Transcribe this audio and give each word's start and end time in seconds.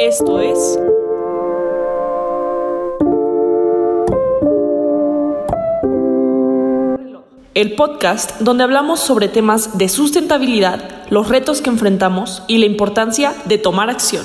Esto 0.00 0.40
es... 0.40 0.78
El 7.52 7.74
podcast 7.74 8.40
donde 8.40 8.64
hablamos 8.64 9.00
sobre 9.00 9.28
temas 9.28 9.76
de 9.76 9.90
sustentabilidad, 9.90 10.80
los 11.10 11.28
retos 11.28 11.60
que 11.60 11.68
enfrentamos 11.68 12.42
y 12.48 12.56
la 12.56 12.64
importancia 12.64 13.34
de 13.44 13.58
tomar 13.58 13.90
acción. 13.90 14.24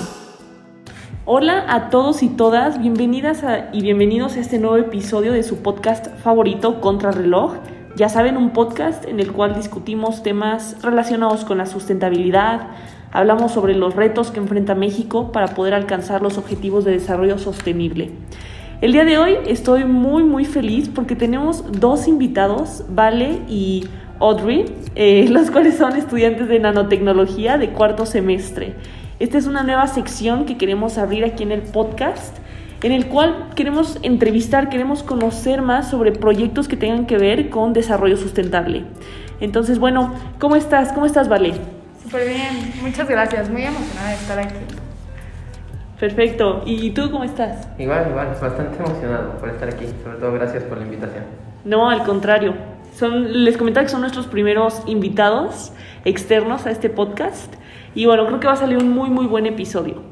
Hola 1.25 1.65
a 1.67 1.89
todos 1.89 2.23
y 2.23 2.29
todas, 2.29 2.79
bienvenidas 2.79 3.43
y 3.73 3.81
bienvenidos 3.81 4.37
a 4.37 4.39
este 4.39 4.59
nuevo 4.59 4.77
episodio 4.77 5.33
de 5.33 5.43
su 5.43 5.61
podcast 5.61 6.07
favorito, 6.23 6.79
Contrarreloj. 6.79 7.55
Ya 7.97 8.07
saben, 8.07 8.37
un 8.37 8.51
podcast 8.51 9.03
en 9.03 9.19
el 9.19 9.33
cual 9.33 9.55
discutimos 9.55 10.23
temas 10.23 10.81
relacionados 10.81 11.43
con 11.43 11.57
la 11.57 11.65
sustentabilidad, 11.65 12.69
Hablamos 13.15 13.53
sobre 13.53 13.75
los 13.75 13.95
retos 13.95 14.29
que 14.29 14.41
enfrenta 14.41 14.75
México 14.75 15.31
para 15.31 15.47
poder 15.55 15.73
alcanzar 15.73 16.21
los 16.21 16.37
objetivos 16.37 16.83
de 16.83 16.91
desarrollo 16.91 17.39
sostenible. 17.39 18.11
El 18.81 18.91
día 18.91 19.05
de 19.05 19.17
hoy 19.17 19.37
estoy 19.47 19.85
muy 19.85 20.23
muy 20.23 20.43
feliz 20.43 20.89
porque 20.89 21.15
tenemos 21.15 21.63
dos 21.79 22.09
invitados, 22.09 22.83
Vale 22.89 23.39
y 23.47 23.85
Audrey, 24.19 24.65
eh, 24.95 25.27
los 25.31 25.49
cuales 25.49 25.77
son 25.77 25.95
estudiantes 25.95 26.49
de 26.49 26.59
nanotecnología 26.59 27.57
de 27.57 27.69
cuarto 27.69 28.05
semestre. 28.05 28.75
Esta 29.21 29.37
es 29.37 29.47
una 29.47 29.63
nueva 29.63 29.87
sección 29.87 30.43
que 30.43 30.57
queremos 30.57 30.97
abrir 30.97 31.23
aquí 31.23 31.43
en 31.43 31.53
el 31.53 31.61
podcast, 31.61 32.35
en 32.83 32.91
el 32.91 33.07
cual 33.07 33.47
queremos 33.55 33.97
entrevistar, 34.01 34.67
queremos 34.67 35.03
conocer 35.03 35.61
más 35.61 35.89
sobre 35.89 36.11
proyectos 36.11 36.67
que 36.67 36.75
tengan 36.75 37.05
que 37.05 37.17
ver 37.17 37.49
con 37.49 37.71
desarrollo 37.71 38.17
sustentable. 38.17 38.83
Entonces, 39.39 39.79
bueno, 39.79 40.13
¿cómo 40.37 40.57
estás? 40.57 40.91
¿Cómo 40.91 41.05
estás, 41.05 41.29
Vale? 41.29 41.74
Súper 42.05 42.27
bien, 42.27 42.71
muchas 42.83 43.09
gracias, 43.09 43.49
muy 43.49 43.63
emocionada 43.63 44.09
de 44.09 44.15
estar 44.15 44.37
aquí. 44.37 44.55
Perfecto, 45.99 46.61
¿y 46.63 46.91
tú 46.91 47.09
cómo 47.09 47.23
estás? 47.23 47.67
Igual, 47.79 48.09
igual, 48.11 48.27
bastante 48.39 48.77
emocionado 48.77 49.31
por 49.39 49.49
estar 49.49 49.69
aquí, 49.69 49.87
sobre 50.03 50.19
todo 50.19 50.31
gracias 50.33 50.63
por 50.65 50.77
la 50.77 50.83
invitación. 50.83 51.23
No, 51.63 51.89
al 51.89 52.03
contrario, 52.03 52.53
son, 52.93 53.43
les 53.43 53.57
comentaba 53.57 53.85
que 53.85 53.89
son 53.89 54.01
nuestros 54.01 54.27
primeros 54.27 54.83
invitados 54.85 55.73
externos 56.03 56.67
a 56.67 56.71
este 56.71 56.91
podcast 56.91 57.51
y 57.95 58.05
bueno, 58.05 58.27
creo 58.27 58.39
que 58.39 58.45
va 58.45 58.53
a 58.53 58.57
salir 58.57 58.77
un 58.77 58.91
muy 58.91 59.09
muy 59.09 59.25
buen 59.25 59.47
episodio. 59.47 60.03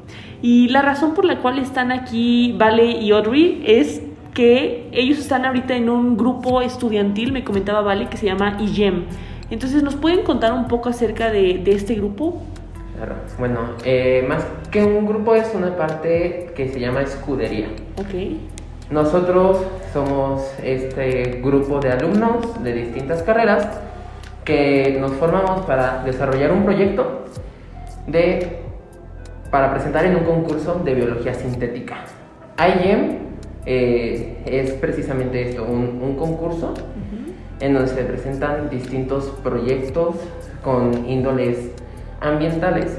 Y 0.42 0.70
la 0.70 0.82
razón 0.82 1.14
por 1.14 1.24
la 1.24 1.38
cual 1.38 1.60
están 1.60 1.92
aquí 1.92 2.56
Vale 2.58 2.86
y 2.86 3.12
Audrey 3.12 3.62
es 3.64 4.02
que 4.34 4.88
ellos 4.90 5.18
están 5.18 5.44
ahorita 5.44 5.76
en 5.76 5.88
un 5.88 6.16
grupo 6.16 6.60
estudiantil, 6.60 7.30
me 7.30 7.44
comentaba 7.44 7.82
Vale, 7.82 8.08
que 8.08 8.16
se 8.16 8.26
llama 8.26 8.56
IGEM 8.60 9.04
entonces, 9.54 9.84
¿nos 9.84 9.94
pueden 9.94 10.24
contar 10.24 10.52
un 10.52 10.66
poco 10.66 10.88
acerca 10.88 11.30
de, 11.30 11.62
este 11.66 11.94
grupo? 11.94 12.42
Claro, 12.96 13.14
bueno, 13.38 13.60
eh, 13.84 14.24
más 14.28 14.44
que 14.72 14.82
un 14.82 15.06
grupo 15.06 15.36
es 15.36 15.54
una 15.54 15.76
parte 15.76 16.50
que 16.56 16.68
se 16.70 16.80
llama 16.80 17.02
escudería. 17.02 17.68
Ok. 17.96 18.40
Nosotros 18.90 19.58
somos 19.92 20.42
este 20.60 21.40
grupo 21.40 21.78
de 21.78 21.92
alumnos 21.92 22.64
de 22.64 22.72
distintas 22.72 23.22
carreras 23.22 23.78
que 24.44 24.98
nos 25.00 25.12
formamos 25.12 25.64
para 25.66 26.02
desarrollar 26.02 26.50
un 26.50 26.64
proyecto 26.64 27.26
de, 28.08 28.58
para 29.52 29.70
presentar 29.72 30.04
en 30.04 30.16
un 30.16 30.24
concurso 30.24 30.80
de 30.84 30.94
biología 30.94 31.32
sintética. 31.32 31.98
IEM 32.58 33.18
eh, 33.66 34.42
es 34.46 34.72
precisamente 34.72 35.50
esto, 35.50 35.62
un, 35.62 36.00
un 36.02 36.16
concurso 36.16 36.74
en 37.64 37.72
donde 37.72 37.88
se 37.88 38.04
presentan 38.04 38.68
distintos 38.68 39.32
proyectos 39.42 40.16
con 40.62 41.08
índoles 41.08 41.70
ambientales, 42.20 42.98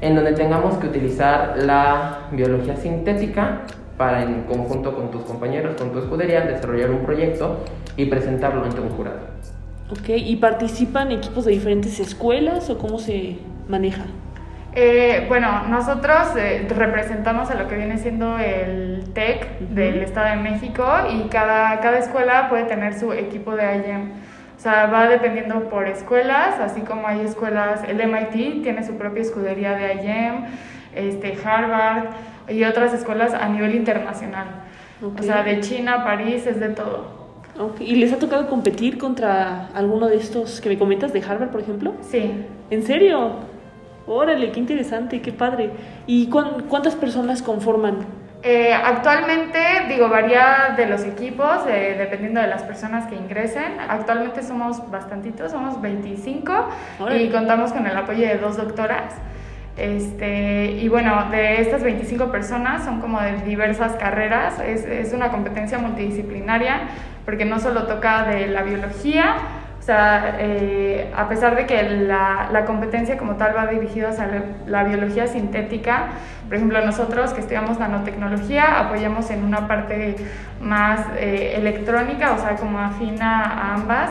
en 0.00 0.14
donde 0.14 0.32
tengamos 0.34 0.76
que 0.78 0.86
utilizar 0.86 1.56
la 1.58 2.28
biología 2.30 2.76
sintética 2.76 3.62
para 3.96 4.22
en 4.22 4.44
conjunto 4.44 4.94
con 4.94 5.10
tus 5.10 5.22
compañeros, 5.22 5.74
con 5.76 5.90
tu 5.90 5.98
escudería, 5.98 6.42
desarrollar 6.42 6.92
un 6.92 7.04
proyecto 7.04 7.58
y 7.96 8.04
presentarlo 8.06 8.64
ante 8.64 8.80
un 8.80 8.90
jurado. 8.90 9.18
Ok, 9.90 10.10
¿y 10.10 10.36
participan 10.36 11.10
equipos 11.10 11.44
de 11.44 11.52
diferentes 11.52 11.98
escuelas 11.98 12.70
o 12.70 12.78
cómo 12.78 13.00
se 13.00 13.38
maneja? 13.68 14.06
Eh, 14.76 15.26
bueno, 15.28 15.68
nosotros 15.68 16.34
eh, 16.36 16.66
representamos 16.68 17.48
a 17.50 17.54
lo 17.54 17.68
que 17.68 17.76
viene 17.76 17.96
siendo 17.98 18.38
el 18.38 19.04
TEC 19.14 19.60
del 19.60 20.02
Estado 20.02 20.36
de 20.36 20.42
México 20.42 20.84
y 21.12 21.28
cada, 21.28 21.78
cada 21.78 21.98
escuela 21.98 22.48
puede 22.48 22.64
tener 22.64 22.98
su 22.98 23.12
equipo 23.12 23.54
de 23.54 23.62
IEM. 23.62 24.10
O 24.56 24.60
sea, 24.60 24.86
va 24.86 25.06
dependiendo 25.06 25.68
por 25.68 25.86
escuelas, 25.86 26.58
así 26.58 26.80
como 26.80 27.06
hay 27.06 27.20
escuelas, 27.20 27.82
el 27.86 27.98
MIT 28.04 28.62
tiene 28.62 28.84
su 28.84 28.96
propia 28.96 29.22
escudería 29.22 29.74
de 29.74 29.94
IEM, 29.94 30.44
este, 30.94 31.36
Harvard 31.44 32.08
y 32.48 32.64
otras 32.64 32.92
escuelas 32.94 33.32
a 33.32 33.48
nivel 33.48 33.76
internacional. 33.76 34.46
O 35.02 35.22
sea, 35.22 35.42
de 35.42 35.60
China, 35.60 36.02
París, 36.02 36.46
es 36.46 36.58
de 36.58 36.70
todo. 36.70 37.24
¿Y 37.78 37.96
les 37.96 38.12
ha 38.12 38.18
tocado 38.18 38.48
competir 38.48 38.98
contra 38.98 39.68
alguno 39.74 40.08
de 40.08 40.16
estos 40.16 40.60
que 40.60 40.68
me 40.68 40.78
comentas 40.78 41.12
de 41.12 41.22
Harvard, 41.22 41.50
por 41.50 41.60
ejemplo? 41.60 41.94
Sí. 42.00 42.44
¿En 42.70 42.82
serio? 42.82 43.53
Órale, 44.06 44.50
qué 44.52 44.60
interesante, 44.60 45.22
qué 45.22 45.32
padre. 45.32 45.70
¿Y 46.06 46.28
cuántas 46.28 46.94
personas 46.94 47.42
conforman? 47.42 48.24
Eh, 48.42 48.74
actualmente, 48.74 49.58
digo, 49.88 50.10
varía 50.10 50.74
de 50.76 50.84
los 50.84 51.02
equipos, 51.04 51.60
eh, 51.66 51.96
dependiendo 51.98 52.42
de 52.42 52.46
las 52.46 52.62
personas 52.62 53.06
que 53.06 53.14
ingresen. 53.14 53.80
Actualmente 53.88 54.42
somos 54.42 54.90
bastantitos, 54.90 55.50
somos 55.50 55.80
25 55.80 56.52
y 57.18 57.30
contamos 57.30 57.72
con 57.72 57.86
el 57.86 57.96
apoyo 57.96 58.26
de 58.26 58.36
dos 58.36 58.58
doctoras. 58.58 59.14
Este, 59.78 60.72
y 60.72 60.88
bueno, 60.88 61.30
de 61.30 61.62
estas 61.62 61.82
25 61.82 62.30
personas 62.30 62.84
son 62.84 63.00
como 63.00 63.20
de 63.20 63.38
diversas 63.42 63.94
carreras, 63.96 64.60
es, 64.60 64.84
es 64.84 65.12
una 65.12 65.30
competencia 65.30 65.78
multidisciplinaria 65.78 66.82
porque 67.24 67.44
no 67.44 67.58
solo 67.58 67.84
toca 67.84 68.24
de 68.24 68.46
la 68.46 68.62
biología, 68.62 69.36
o 69.84 69.86
sea, 69.86 70.36
eh, 70.38 71.12
a 71.14 71.28
pesar 71.28 71.56
de 71.56 71.66
que 71.66 71.82
la, 71.82 72.48
la, 72.50 72.64
competencia 72.64 73.18
como 73.18 73.34
tal 73.34 73.54
va 73.54 73.66
dirigida 73.66 74.12
a 74.18 74.66
la, 74.66 74.82
biología 74.82 75.26
sintética, 75.26 76.06
por 76.46 76.54
ejemplo, 76.56 76.82
nosotros 76.86 77.34
que 77.34 77.42
estudiamos 77.42 77.78
nanotecnología 77.78 78.80
apoyamos 78.80 79.28
en 79.28 79.44
una 79.44 79.68
parte 79.68 80.16
más 80.58 81.00
eh, 81.18 81.56
electrónica, 81.58 82.32
o 82.32 82.38
sea, 82.38 82.56
como 82.56 82.78
afina 82.78 83.42
a 83.44 83.74
ambas. 83.74 84.08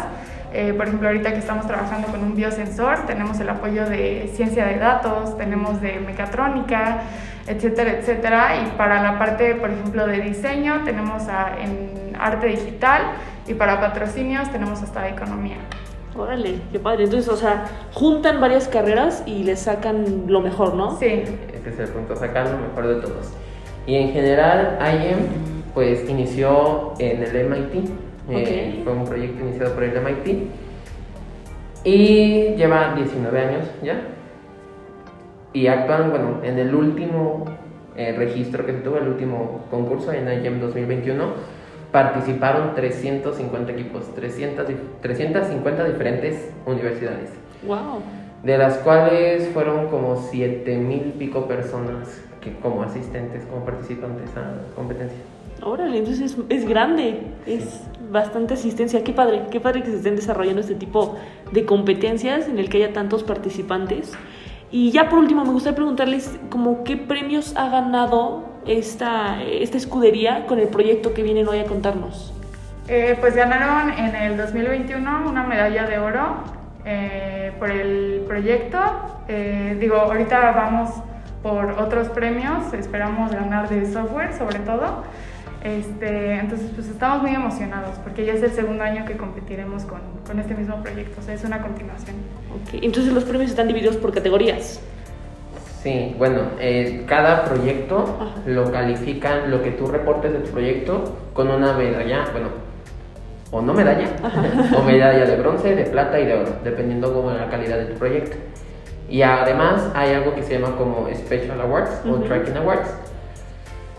Eh, 0.53 0.75
por 0.75 0.85
ejemplo, 0.85 1.07
ahorita 1.07 1.31
que 1.31 1.39
estamos 1.39 1.66
trabajando 1.66 2.07
con 2.09 2.22
un 2.22 2.35
biosensor, 2.35 3.07
tenemos 3.07 3.39
el 3.39 3.50
apoyo 3.50 3.88
de 3.88 4.31
ciencia 4.35 4.67
de 4.67 4.78
datos, 4.78 5.35
tenemos 5.39 5.81
de 5.81 6.00
mecatrónica, 6.00 7.00
etcétera, 7.47 7.94
etcétera. 7.94 8.57
Y 8.57 8.78
para 8.78 9.01
la 9.01 9.17
parte, 9.17 9.56
por 9.56 9.72
ejemplo, 9.72 10.06
de 10.06 10.19
diseño, 10.19 10.83
tenemos 10.85 11.23
en 11.59 12.16
arte 12.19 12.45
digital 12.45 13.01
y 13.47 13.53
para 13.53 13.79
patrocinios 13.79 14.51
tenemos 14.51 14.81
hasta 14.81 15.09
economía. 15.09 15.57
Órale, 16.15 16.59
qué 16.71 16.79
padre. 16.79 17.05
Entonces, 17.05 17.29
o 17.29 17.35
sea, 17.35 17.65
juntan 17.93 18.39
varias 18.39 18.67
carreras 18.67 19.23
y 19.25 19.43
les 19.43 19.59
sacan 19.59 20.25
lo 20.27 20.41
mejor, 20.41 20.75
¿no? 20.75 20.97
Sí. 20.97 21.07
Este 21.07 21.69
es 21.69 21.79
el 21.79 21.87
punto, 21.89 22.15
sacar 22.15 22.49
lo 22.49 22.57
mejor 22.59 22.87
de 22.87 23.01
todos. 23.01 23.33
Y 23.87 23.95
en 23.95 24.11
general, 24.11 24.77
IEM, 24.79 25.17
pues 25.73 26.07
inició 26.07 26.93
en 26.99 27.23
el 27.23 27.49
MIT. 27.49 27.89
Eh, 28.29 28.81
fue 28.83 28.93
un 28.93 29.05
proyecto 29.05 29.43
iniciado 29.43 29.73
por 29.73 29.83
el 29.83 29.99
MIT. 29.99 30.47
Y 31.83 32.55
lleva 32.55 32.93
19 32.95 33.39
años 33.39 33.67
ya. 33.81 34.01
Y 35.51 35.67
actúan, 35.67 36.11
bueno, 36.11 36.39
en 36.43 36.59
el 36.59 36.73
último 36.73 37.45
eh, 37.95 38.13
registro 38.17 38.65
que 38.65 38.73
se 38.73 38.79
tuvo, 38.79 38.97
el 38.97 39.07
último 39.07 39.65
concurso 39.69 40.13
en 40.13 40.27
IEM 40.43 40.59
2021 40.61 41.62
participaron 41.93 42.73
350 42.73 43.71
equipos, 43.71 44.13
300, 44.15 44.65
350 44.99 45.83
diferentes 45.85 46.49
universidades. 46.65 47.29
¡Wow! 47.65 48.01
De 48.41 48.57
las 48.57 48.79
cuales 48.79 49.47
fueron 49.53 49.87
como 49.89 50.15
7 50.17 50.75
mil 50.79 51.13
pico 51.13 51.47
personas 51.47 52.19
que 52.41 52.51
como 52.57 52.81
asistentes, 52.81 53.45
como 53.45 53.63
participantes 53.63 54.35
a 54.35 54.75
competencia. 54.75 55.19
Órale, 55.62 56.00
entonces 56.00 56.35
es, 56.50 56.68
grande, 56.68 57.21
es 57.45 57.81
bastante 58.12 58.56
asistencia. 58.56 59.03
Qué 59.03 59.13
padre, 59.13 59.44
qué 59.51 59.62
padre 59.62 59.83
que 59.83 59.91
se 59.91 59.97
estén 59.97 60.15
desarrollando 60.15 60.62
este 60.62 60.75
tipo 60.75 61.15
de 61.51 61.63
competencias 61.63 62.50
en 62.50 62.57
el 62.57 62.69
que 62.69 62.77
haya 62.77 62.91
tantos 62.91 63.23
participantes. 63.23 64.12
Y 64.71 64.89
ya 64.89 65.09
por 65.09 65.19
último, 65.19 65.45
me 65.45 65.51
gustaría 65.51 65.75
preguntarles 65.75 66.38
como 66.50 66.83
qué 66.83 66.97
premios 66.97 67.56
ha 67.56 67.69
ganado 67.69 68.52
esta, 68.65 69.42
esta 69.44 69.77
escudería 69.77 70.45
con 70.45 70.60
el 70.60 70.68
proyecto 70.68 71.13
que 71.13 71.24
vienen 71.24 71.48
hoy 71.48 71.60
a 71.60 71.65
contarnos? 71.65 72.33
Eh, 72.88 73.18
pues 73.19 73.36
ganaron 73.36 73.92
en 73.98 74.15
el 74.15 74.38
2021 74.38 75.30
una 75.30 75.44
medalla 75.44 75.88
de 75.88 76.00
oro 76.00 76.44
eh, 76.86 77.54
por 77.60 77.69
el 77.69 78.24
proyecto. 78.27 78.80
Eh, 79.27 79.77
digo, 79.80 79.95
ahorita 79.95 80.51
vamos 80.51 80.89
por 81.42 81.71
otros 81.80 82.10
premios, 82.10 82.74
esperamos 82.74 83.31
ganar 83.31 83.69
de 83.69 83.92
software 83.92 84.33
sobre 84.33 84.60
todo. 84.60 85.04
Este, 85.63 86.33
entonces, 86.33 86.71
pues 86.75 86.89
estamos 86.89 87.21
muy 87.21 87.33
emocionados 87.33 87.98
porque 88.04 88.25
ya 88.25 88.33
es 88.33 88.44
el 88.44 88.51
segundo 88.51 88.83
año 88.83 89.06
que 89.06 89.16
competiremos 89.16 89.83
con, 89.83 90.01
con 90.27 90.39
este 90.39 90.56
mismo 90.56 90.83
proyecto, 90.83 91.21
o 91.21 91.24
sea, 91.24 91.33
es 91.33 91.44
una 91.45 91.62
continuación. 91.62 92.18
Okay. 92.68 92.81
Entonces, 92.83 93.13
los 93.13 93.24
premios 93.24 93.50
están 93.50 93.69
divididos 93.69 93.95
por 93.95 94.13
categorías. 94.13 94.81
Sí, 95.83 96.15
bueno, 96.18 96.44
eh, 96.62 97.03
cada 97.06 97.44
proyecto 97.44 98.06
lo 98.45 98.71
califican, 98.71 99.51
lo 99.51 99.62
que 99.62 99.71
tú 99.71 99.88
reportes 99.88 100.31
de 100.31 100.39
tu 100.39 100.51
proyecto, 100.51 101.03
con 101.33 101.50
una 101.50 101.74
medalla, 101.74 102.24
bueno, 102.31 102.47
o 103.51 103.62
no 103.62 103.74
medalla, 103.74 104.07
o 104.77 104.81
medalla 104.81 105.25
de 105.25 105.35
bronce, 105.35 105.75
de 105.75 105.83
plata 105.83 106.21
y 106.21 106.25
de 106.25 106.35
oro, 106.35 106.51
dependiendo 106.63 107.13
como 107.13 107.31
la 107.31 107.50
calidad 107.50 107.80
de 107.80 107.85
tu 107.88 108.00
proyecto. 108.00 108.38
Y 109.09 109.24
además 109.24 109.91
hay 109.94 110.13
algo 110.13 110.33
que 110.33 110.44
se 110.44 110.57
llama 110.57 110.74
como 110.77 111.06
Special 111.13 111.59
Awards 111.59 112.01
o 112.09 112.15
Tracking 112.19 112.56
Awards, 112.56 112.89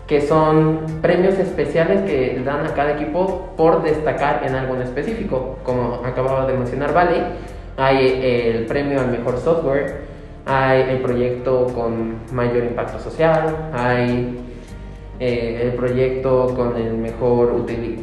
que 0.07 0.21
son 0.21 0.79
premios 1.03 1.35
especiales 1.35 2.01
que 2.01 2.41
dan 2.43 2.65
a 2.65 2.73
cada 2.73 2.93
equipo 2.93 3.53
por 3.55 3.83
destacar 3.83 4.41
en 4.43 4.55
algo 4.55 4.73
en 4.73 4.81
específico. 4.81 5.59
Como 5.63 6.01
acababa 6.03 6.47
de 6.47 6.53
mencionar 6.57 6.95
Vale, 6.95 7.21
hay 7.77 8.21
el 8.23 8.65
premio 8.65 9.01
al 9.01 9.11
mejor 9.11 9.37
software, 9.37 10.04
hay 10.45 10.81
el 10.89 11.01
proyecto 11.01 11.67
con 11.73 12.19
mayor 12.31 12.63
impacto 12.63 12.99
social, 12.99 13.71
hay 13.73 14.37
eh, 15.19 15.61
el 15.63 15.73
proyecto 15.73 16.53
con 16.55 16.75
el 16.75 16.93
mejor 16.97 17.53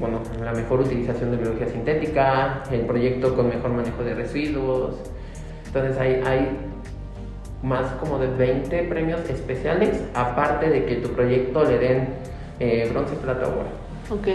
bueno, 0.00 0.20
la 0.42 0.52
mejor 0.52 0.80
utilización 0.80 1.30
de 1.30 1.36
biología 1.36 1.68
sintética, 1.68 2.62
el 2.70 2.80
proyecto 2.80 3.34
con 3.36 3.48
mejor 3.48 3.70
manejo 3.70 4.02
de 4.02 4.14
residuos. 4.14 4.96
Entonces 5.66 5.98
hay, 5.98 6.20
hay 6.26 6.56
más 7.62 7.92
como 8.00 8.18
de 8.18 8.26
20 8.28 8.82
premios 8.84 9.20
especiales, 9.28 10.02
aparte 10.14 10.68
de 10.68 10.84
que 10.84 10.96
tu 10.96 11.10
proyecto 11.10 11.64
le 11.64 11.78
den 11.78 12.08
eh, 12.58 12.88
bronce, 12.92 13.14
plata 13.16 13.46
o 13.46 13.50
oro. 13.50 13.68
Ok, 14.10 14.28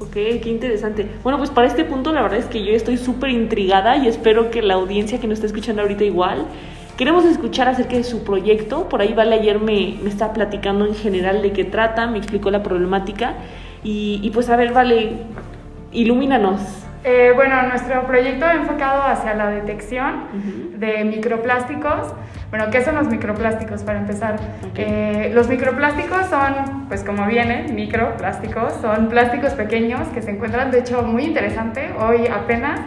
ok, 0.00 0.12
qué 0.12 0.48
interesante. 0.48 1.08
Bueno, 1.22 1.38
pues 1.38 1.50
para 1.50 1.66
este 1.66 1.84
punto 1.84 2.12
la 2.12 2.22
verdad 2.22 2.38
es 2.38 2.46
que 2.46 2.62
yo 2.64 2.72
estoy 2.72 2.98
súper 2.98 3.30
intrigada 3.30 3.96
y 3.96 4.08
espero 4.08 4.50
que 4.50 4.60
la 4.60 4.74
audiencia 4.74 5.18
que 5.18 5.26
nos 5.26 5.38
está 5.38 5.46
escuchando 5.46 5.82
ahorita 5.82 6.04
igual. 6.04 6.46
Queremos 6.98 7.24
escuchar 7.26 7.68
acerca 7.68 7.94
de 7.94 8.02
su 8.02 8.24
proyecto. 8.24 8.88
Por 8.88 9.00
ahí 9.00 9.14
Vale 9.14 9.36
ayer 9.36 9.60
me, 9.60 9.96
me 10.02 10.10
está 10.10 10.32
platicando 10.32 10.84
en 10.84 10.96
general 10.96 11.42
de 11.42 11.52
qué 11.52 11.64
trata, 11.64 12.08
me 12.08 12.18
explicó 12.18 12.50
la 12.50 12.64
problemática. 12.64 13.34
Y, 13.84 14.18
y 14.20 14.30
pues 14.30 14.50
a 14.50 14.56
ver, 14.56 14.72
Vale, 14.72 15.12
ilumínanos. 15.92 16.60
Eh, 17.04 17.30
bueno, 17.36 17.62
nuestro 17.68 18.04
proyecto 18.08 18.46
ha 18.46 18.54
enfocado 18.54 19.02
hacia 19.02 19.32
la 19.34 19.48
detección 19.48 20.24
de 20.76 21.04
microplásticos. 21.04 22.12
Bueno, 22.50 22.66
¿qué 22.72 22.82
son 22.84 22.96
los 22.96 23.06
microplásticos 23.06 23.84
para 23.84 24.00
empezar? 24.00 24.40
Eh, 24.74 25.30
los 25.32 25.48
microplásticos 25.48 26.26
son, 26.26 26.88
pues 26.88 27.04
como 27.04 27.26
vienen, 27.26 27.76
microplásticos, 27.76 28.72
son 28.82 29.08
plásticos 29.08 29.52
pequeños 29.52 30.08
que 30.08 30.20
se 30.20 30.32
encuentran, 30.32 30.72
de 30.72 30.80
hecho, 30.80 31.02
muy 31.02 31.22
interesante. 31.22 31.90
Hoy 32.00 32.26
apenas 32.26 32.80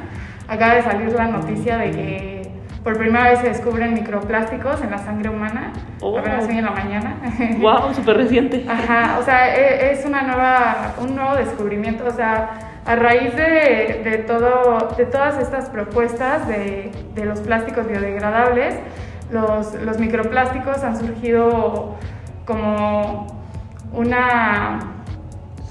acaba 0.49 0.75
de 0.75 0.81
salir 0.81 1.13
la 1.13 1.27
noticia 1.27 1.77
de 1.77 1.91
que 1.91 2.40
por 2.83 2.97
primera 2.97 3.29
vez 3.29 3.39
se 3.39 3.49
descubren 3.49 3.93
microplásticos 3.93 4.81
en 4.81 4.91
la 4.91 4.97
sangre 4.97 5.29
humana, 5.29 5.73
oh. 6.01 6.17
apenas 6.17 6.47
hoy 6.47 6.57
en 6.57 6.65
la 6.65 6.71
mañana. 6.71 7.15
¡Wow! 7.59 7.93
Súper 7.93 8.17
reciente. 8.17 8.65
Ajá, 8.67 9.19
o 9.19 9.23
sea, 9.23 9.55
e, 9.55 9.91
es 9.91 10.05
una 10.05 10.23
nueva, 10.23 10.95
un 10.99 11.15
nuevo 11.15 11.35
descubrimiento, 11.35 12.05
o 12.05 12.11
sea 12.11 12.69
a 12.85 12.95
raíz 12.95 13.35
de, 13.35 14.23
todo, 14.27 14.89
de 14.97 15.05
todas 15.05 15.39
estas 15.39 15.69
propuestas 15.69 16.47
de, 16.47 16.91
los 17.23 17.39
plásticos 17.41 17.87
biodegradables, 17.87 18.75
los, 19.31 19.99
microplásticos 19.99 20.83
han 20.83 20.97
surgido 20.97 21.95
como 22.45 23.27
una... 23.93 24.79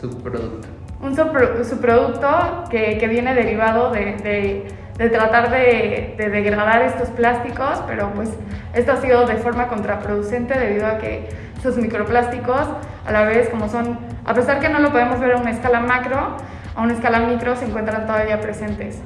Subproducto. 0.00 0.68
Un 1.02 1.16
subproducto 1.16 2.64
que, 2.70 3.06
viene 3.08 3.34
derivado 3.34 3.90
de, 3.90 4.68
tratar 5.08 5.50
de, 5.50 6.14
degradar 6.18 6.82
estos 6.82 7.08
plásticos, 7.08 7.82
pero 7.86 8.10
pues 8.14 8.30
esto 8.74 8.92
ha 8.92 8.96
sido 8.96 9.26
de 9.26 9.36
forma 9.36 9.68
contraproducente 9.68 10.58
debido 10.58 10.86
a 10.86 10.98
que 10.98 11.26
esos 11.58 11.78
microplásticos, 11.78 12.68
a 13.06 13.12
la 13.12 13.24
vez 13.24 13.48
como 13.48 13.68
son, 13.68 13.98
a 14.26 14.34
pesar 14.34 14.60
que 14.60 14.68
no 14.68 14.78
lo 14.78 14.90
podemos 14.90 15.18
ver 15.18 15.32
a 15.32 15.36
una 15.38 15.50
escala 15.50 15.80
macro, 15.80 16.36
a 16.74 16.82
una 16.82 16.92
escala 16.92 17.20
micro 17.20 17.56
se 17.56 17.64
encuentran 17.64 18.06
todavía 18.06 18.40
presentes. 18.40 19.00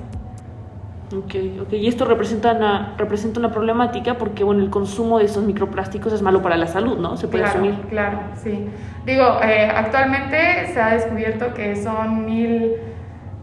Ok, 1.16 1.34
ok. 1.62 1.72
Y 1.74 1.86
esto 1.86 2.06
representa 2.06 2.52
una, 2.52 2.94
representa 2.96 3.38
una 3.38 3.52
problemática 3.52 4.14
porque, 4.14 4.42
bueno, 4.42 4.62
el 4.62 4.70
consumo 4.70 5.18
de 5.18 5.26
estos 5.26 5.44
microplásticos 5.44 6.12
es 6.12 6.22
malo 6.22 6.42
para 6.42 6.56
la 6.56 6.66
salud, 6.66 6.98
¿no? 6.98 7.16
Se 7.16 7.28
puede 7.28 7.44
asumir. 7.44 7.74
Claro, 7.88 8.18
sí. 8.42 8.68
Digo, 9.06 9.38
eh, 9.44 9.70
actualmente 9.72 10.72
se 10.72 10.80
ha 10.80 10.94
descubierto 10.94 11.54
que 11.54 11.76
son 11.76 12.24
mil 12.24 12.72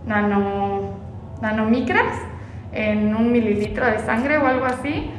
nano, 0.05 0.95
nanomicras 1.41 2.30
en 2.71 3.15
un 3.15 3.31
mililitro 3.31 3.85
de 3.85 3.99
sangre 3.99 4.37
o 4.37 4.47
algo 4.47 4.65
así. 4.65 5.11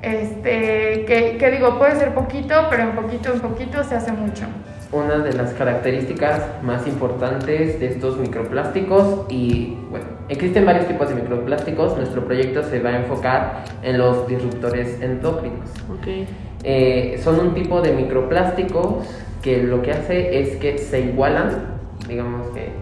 Este, 0.00 1.04
que, 1.06 1.36
que 1.38 1.50
digo, 1.50 1.78
puede 1.78 1.96
ser 1.96 2.14
poquito, 2.14 2.66
pero 2.70 2.84
en 2.84 2.92
poquito 2.92 3.32
en 3.32 3.40
poquito 3.40 3.82
se 3.82 3.96
hace 3.96 4.12
mucho 4.12 4.46
una 4.90 5.18
de 5.18 5.32
las 5.34 5.52
características 5.52 6.62
más 6.62 6.86
importantes 6.86 7.78
de 7.78 7.86
estos 7.86 8.16
microplásticos 8.16 9.26
y 9.28 9.76
bueno, 9.90 10.06
existen 10.28 10.64
varios 10.64 10.86
tipos 10.86 11.08
de 11.10 11.16
microplásticos. 11.16 11.96
Nuestro 11.96 12.24
proyecto 12.24 12.62
se 12.62 12.80
va 12.80 12.90
a 12.90 12.96
enfocar 12.96 13.64
en 13.82 13.98
los 13.98 14.26
disruptores 14.26 15.00
endócrinos. 15.02 15.68
Okay. 16.00 16.26
Eh, 16.64 17.20
son 17.22 17.38
un 17.40 17.54
tipo 17.54 17.82
de 17.82 17.92
microplásticos 17.92 19.06
que 19.42 19.62
lo 19.62 19.82
que 19.82 19.92
hace 19.92 20.40
es 20.40 20.56
que 20.56 20.78
se 20.78 21.00
igualan, 21.00 21.78
digamos 22.08 22.48
que 22.48 22.72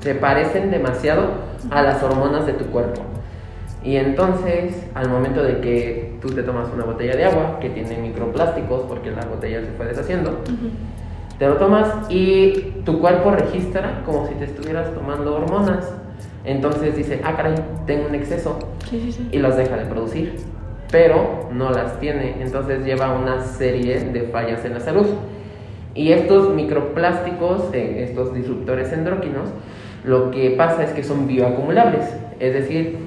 se 0.00 0.14
parecen 0.14 0.70
demasiado 0.70 1.28
a 1.70 1.82
las 1.82 2.02
hormonas 2.02 2.46
de 2.46 2.54
tu 2.54 2.66
cuerpo. 2.66 3.02
Y 3.82 3.96
entonces, 3.96 4.86
al 4.94 5.08
momento 5.08 5.42
de 5.42 5.60
que 5.60 6.18
tú 6.20 6.28
te 6.28 6.42
tomas 6.42 6.68
una 6.74 6.84
botella 6.84 7.16
de 7.16 7.24
agua 7.24 7.58
que 7.60 7.70
tiene 7.70 7.96
microplásticos, 7.98 8.82
porque 8.82 9.10
la 9.10 9.24
botella 9.24 9.60
se 9.62 9.72
fue 9.72 9.86
deshaciendo, 9.86 10.40
te 11.38 11.48
lo 11.48 11.56
tomas 11.56 11.88
y 12.10 12.82
tu 12.84 13.00
cuerpo 13.00 13.30
registra 13.30 14.02
como 14.04 14.28
si 14.28 14.34
te 14.34 14.44
estuvieras 14.44 14.92
tomando 14.92 15.34
hormonas. 15.36 15.90
Entonces 16.44 16.96
dice, 16.96 17.20
ah, 17.24 17.34
caray, 17.36 17.54
tengo 17.86 18.08
un 18.08 18.14
exceso. 18.14 18.58
Y 19.32 19.38
las 19.38 19.56
deja 19.56 19.76
de 19.76 19.86
producir. 19.86 20.36
Pero 20.90 21.48
no 21.52 21.70
las 21.70 21.98
tiene. 22.00 22.36
Entonces 22.42 22.84
lleva 22.84 23.14
una 23.14 23.42
serie 23.42 24.00
de 24.00 24.22
fallas 24.24 24.64
en 24.64 24.74
la 24.74 24.80
salud. 24.80 25.06
Y 25.94 26.12
estos 26.12 26.54
microplásticos, 26.54 27.72
eh, 27.72 28.04
estos 28.08 28.34
disruptores 28.34 28.92
endócrinos, 28.92 29.48
lo 30.04 30.30
que 30.30 30.50
pasa 30.50 30.84
es 30.84 30.90
que 30.92 31.02
son 31.02 31.26
bioacumulables. 31.26 32.06
Es 32.38 32.54
decir, 32.54 32.98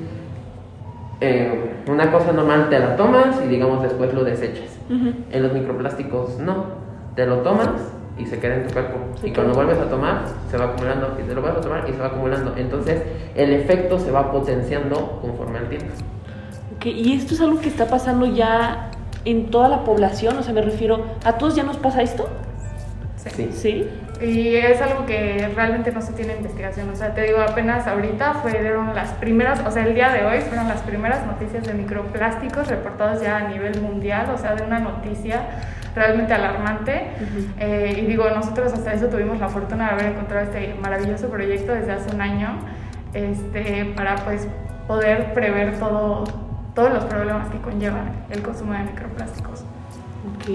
eh, 1.22 1.74
una 1.88 2.12
cosa 2.12 2.32
normal 2.32 2.70
te 2.70 2.80
la 2.80 2.96
tomas 2.96 3.42
y 3.44 3.48
digamos 3.48 3.82
después 3.82 4.14
lo 4.14 4.24
desechas. 4.24 4.78
En 4.90 5.44
los 5.44 5.54
microplásticos 5.54 6.38
no, 6.40 6.66
te 7.16 7.26
lo 7.26 7.38
tomas 7.38 7.70
y 8.18 8.26
se 8.26 8.38
queda 8.40 8.56
en 8.56 8.68
tu 8.68 8.74
cuerpo. 8.74 9.00
y 9.24 9.32
cuando 9.32 9.54
vuelves 9.54 9.80
a 9.80 9.90
tomar, 9.90 10.26
se 10.52 10.58
va 10.58 10.66
acumulando, 10.66 11.18
y 11.20 11.24
te 11.24 11.34
lo 11.34 11.42
vuelves 11.42 11.60
a 11.60 11.64
tomar 11.64 11.90
y 11.90 11.94
se 11.94 12.00
va 12.00 12.08
acumulando. 12.08 12.54
Entonces 12.58 13.02
el 13.36 13.54
efecto 13.54 13.98
se 13.98 14.12
va 14.12 14.32
potenciando 14.32 15.20
conforme 15.22 15.60
al 15.60 15.70
tiempo. 15.70 15.88
y 16.84 17.14
esto 17.14 17.34
es 17.34 17.42
algo 17.42 17.60
que 17.60 17.70
está 17.70 17.88
pasando 17.88 18.26
ya 18.26 18.92
en 19.26 19.50
toda 19.50 19.70
la 19.70 19.84
población, 19.84 20.38
o 20.38 20.44
sea, 20.44 20.54
me 20.54 20.62
refiero, 20.62 21.06
¿a 21.24 21.38
todos 21.38 21.56
ya 21.56 21.64
nos 21.64 21.78
pasa 21.78 22.02
esto? 22.02 22.28
Sí. 23.16 23.50
¿Sí? 23.54 23.88
Y 24.24 24.56
es 24.56 24.82
algo 24.82 25.06
que 25.06 25.52
realmente 25.54 25.92
no 25.92 26.02
se 26.02 26.14
tiene 26.14 26.38
investigación. 26.38 26.90
O 26.90 26.96
sea, 26.96 27.14
te 27.14 27.24
digo, 27.24 27.42
apenas 27.42 27.86
ahorita 27.88 28.36
fueron 28.36 28.96
las 28.96 29.10
primeras, 29.14 29.60
o 29.66 29.72
sea, 29.72 29.86
el 29.86 29.94
día 29.94 30.14
de 30.14 30.24
hoy 30.24 30.40
fueron 30.40 30.70
las 30.70 30.82
primeras 30.82 31.26
noticias 31.26 31.66
de 31.66 31.74
microplásticos 31.74 32.70
reportadas 32.70 33.22
ya 33.22 33.38
a 33.38 33.48
nivel 33.50 33.82
mundial, 33.82 34.30
o 34.34 34.38
sea, 34.38 34.56
de 34.56 34.64
una 34.64 34.80
noticia 34.80 35.42
realmente 35.94 36.34
alarmante. 36.34 37.08
Eh, 37.60 38.00
y 38.02 38.06
digo, 38.06 38.30
nosotros 38.30 38.72
hasta 38.72 38.94
eso 38.94 39.08
tuvimos 39.08 39.40
la 39.40 39.50
fortuna 39.50 39.88
de 39.88 39.92
haber 39.92 40.06
encontrado 40.14 40.46
este 40.46 40.74
maravilloso 40.82 41.30
proyecto 41.30 41.74
desde 41.74 41.92
hace 41.92 42.16
un 42.16 42.22
año 42.22 42.60
este, 43.14 43.94
para 43.96 44.16
pues 44.16 44.48
poder 44.88 45.34
prever 45.34 45.78
todo, 45.80 46.24
todos 46.74 46.94
los 46.94 47.04
problemas 47.06 47.50
que 47.50 47.60
conlleva 47.60 48.06
el 48.30 48.42
consumo 48.42 48.74
de 48.74 48.84
microplásticos. 48.84 49.53
Ok, 50.26 50.50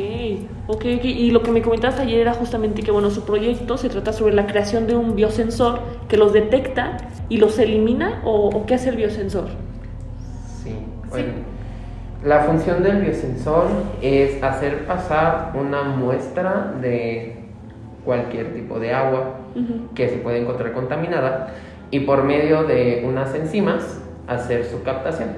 ok, 0.67 0.85
Y 0.85 1.31
lo 1.31 1.43
que 1.43 1.51
me 1.51 1.61
comentabas 1.61 2.01
ayer 2.01 2.21
era 2.21 2.33
justamente 2.33 2.83
que, 2.83 2.91
bueno, 2.91 3.11
su 3.11 3.25
proyecto 3.25 3.77
se 3.77 3.91
trata 3.91 4.15
sobre 4.15 4.35
la 4.35 4.47
creación 4.47 4.87
de 4.87 4.97
un 4.97 5.15
biosensor 5.15 5.81
que 6.09 6.17
los 6.17 6.33
detecta 6.33 6.97
y 7.29 7.37
los 7.37 7.59
elimina, 7.59 8.23
¿o, 8.25 8.65
qué 8.67 8.75
hace 8.75 8.89
el 8.89 8.97
biosensor? 8.97 9.49
Sí, 10.63 10.75
bueno. 11.11 11.33
La 12.25 12.41
función 12.41 12.83
del 12.83 13.03
biosensor 13.03 13.67
es 14.03 14.43
hacer 14.43 14.87
pasar 14.87 15.53
una 15.55 15.83
muestra 15.85 16.75
de 16.81 17.37
cualquier 18.05 18.55
tipo 18.55 18.81
de 18.81 18.93
agua 18.93 19.37
que 19.95 20.09
se 20.09 20.17
puede 20.17 20.39
encontrar 20.39 20.73
contaminada 20.73 21.55
y 21.91 22.01
por 22.01 22.25
medio 22.25 22.65
de 22.65 23.05
unas 23.07 23.35
enzimas 23.35 24.01
hacer 24.27 24.65
su 24.65 24.83
captación. 24.83 25.29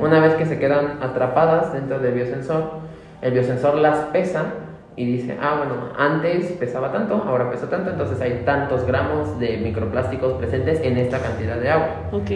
Una 0.00 0.20
vez 0.20 0.34
que 0.34 0.46
se 0.46 0.58
quedan 0.58 1.02
atrapadas 1.02 1.72
dentro 1.72 1.98
del 1.98 2.14
biosensor, 2.14 2.84
el 3.24 3.32
biosensor 3.32 3.76
las 3.76 3.96
pesa 4.12 4.44
y 4.96 5.06
dice, 5.06 5.36
ah, 5.40 5.54
bueno, 5.56 5.88
antes 5.98 6.52
pesaba 6.52 6.92
tanto, 6.92 7.14
ahora 7.26 7.50
pesa 7.50 7.70
tanto, 7.70 7.90
entonces 7.90 8.20
hay 8.20 8.42
tantos 8.44 8.86
gramos 8.86 9.40
de 9.40 9.56
microplásticos 9.56 10.34
presentes 10.34 10.80
en 10.82 10.98
esta 10.98 11.18
cantidad 11.18 11.56
de 11.56 11.70
agua. 11.70 11.88
Ok. 12.12 12.30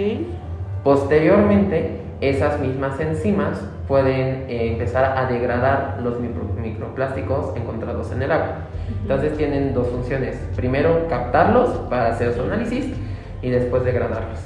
Posteriormente, 0.82 2.00
esas 2.22 2.58
mismas 2.58 2.98
enzimas 2.98 3.62
pueden 3.86 4.46
eh, 4.48 4.72
empezar 4.72 5.16
a 5.18 5.26
degradar 5.26 6.00
los 6.02 6.18
microplásticos 6.20 7.54
encontrados 7.54 8.10
en 8.10 8.22
el 8.22 8.32
agua. 8.32 8.54
Entonces 9.02 9.36
tienen 9.36 9.74
dos 9.74 9.88
funciones. 9.88 10.36
Primero, 10.56 11.06
captarlos 11.08 11.68
para 11.90 12.08
hacer 12.08 12.32
su 12.32 12.42
análisis 12.42 12.94
y 13.42 13.50
después 13.50 13.84
degradarlos. 13.84 14.40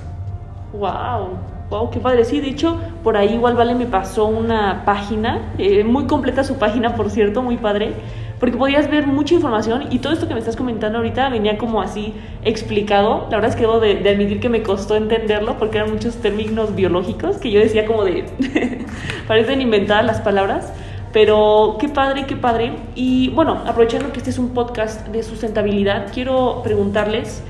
¡Wow! 0.73 1.52
¡Wow! 1.73 1.89
¡Qué 1.89 2.01
padre! 2.01 2.27
Sí, 2.27 2.39
de 2.43 2.51
hecho, 2.51 2.79
por 3.03 3.17
ahí 3.17 3.33
igual 3.33 3.55
Vale 3.55 3.75
me 3.75 3.87
pasó 3.87 4.27
una 4.27 4.85
página, 4.85 5.55
eh, 5.57 5.85
muy 5.85 6.05
completa 6.05 6.45
su 6.45 6.59
página, 6.59 6.95
por 6.97 7.09
cierto, 7.09 7.41
muy 7.41 7.57
padre, 7.57 7.95
porque 8.39 8.59
podías 8.59 8.91
ver 8.91 9.07
mucha 9.07 9.35
información 9.35 9.85
y 9.91 10.01
todo 10.01 10.13
esto 10.13 10.29
que 10.29 10.35
me 10.35 10.41
estás 10.41 10.55
comentando 10.55 10.99
ahorita 10.99 11.31
venía 11.31 11.57
como 11.57 11.81
así 11.81 12.13
explicado. 12.45 13.27
La 13.31 13.39
verdad 13.39 13.49
es 13.49 13.57
que 13.57 13.63
debo 13.63 13.81
de, 13.81 14.07
admitir 14.07 14.39
que 14.39 14.51
me 14.51 14.63
costó 14.63 14.97
entenderlo 14.97 15.57
porque 15.57 15.79
eran 15.79 15.91
muchos 15.91 16.17
términos 16.17 16.75
biológicos 16.75 17.39
que 17.39 17.51
yo 17.51 17.59
decía 17.59 17.87
como 17.87 18.05
de... 18.05 18.27
parecen 19.27 19.63
inventadas 19.63 20.05
las 20.05 20.21
palabras. 20.21 20.75
Pero 21.15 21.79
qué 21.81 21.89
padre, 21.89 22.27
qué 22.27 22.37
padre. 22.37 22.73
Y 22.95 23.31
bueno, 23.31 23.63
aprovechando 23.67 24.13
que 24.13 24.19
este 24.19 24.29
es 24.29 24.39
un 24.39 24.51
podcast 24.51 25.09
de 25.09 25.23
sustentabilidad, 25.23 26.09
quiero 26.13 26.61
preguntarles, 26.63 27.43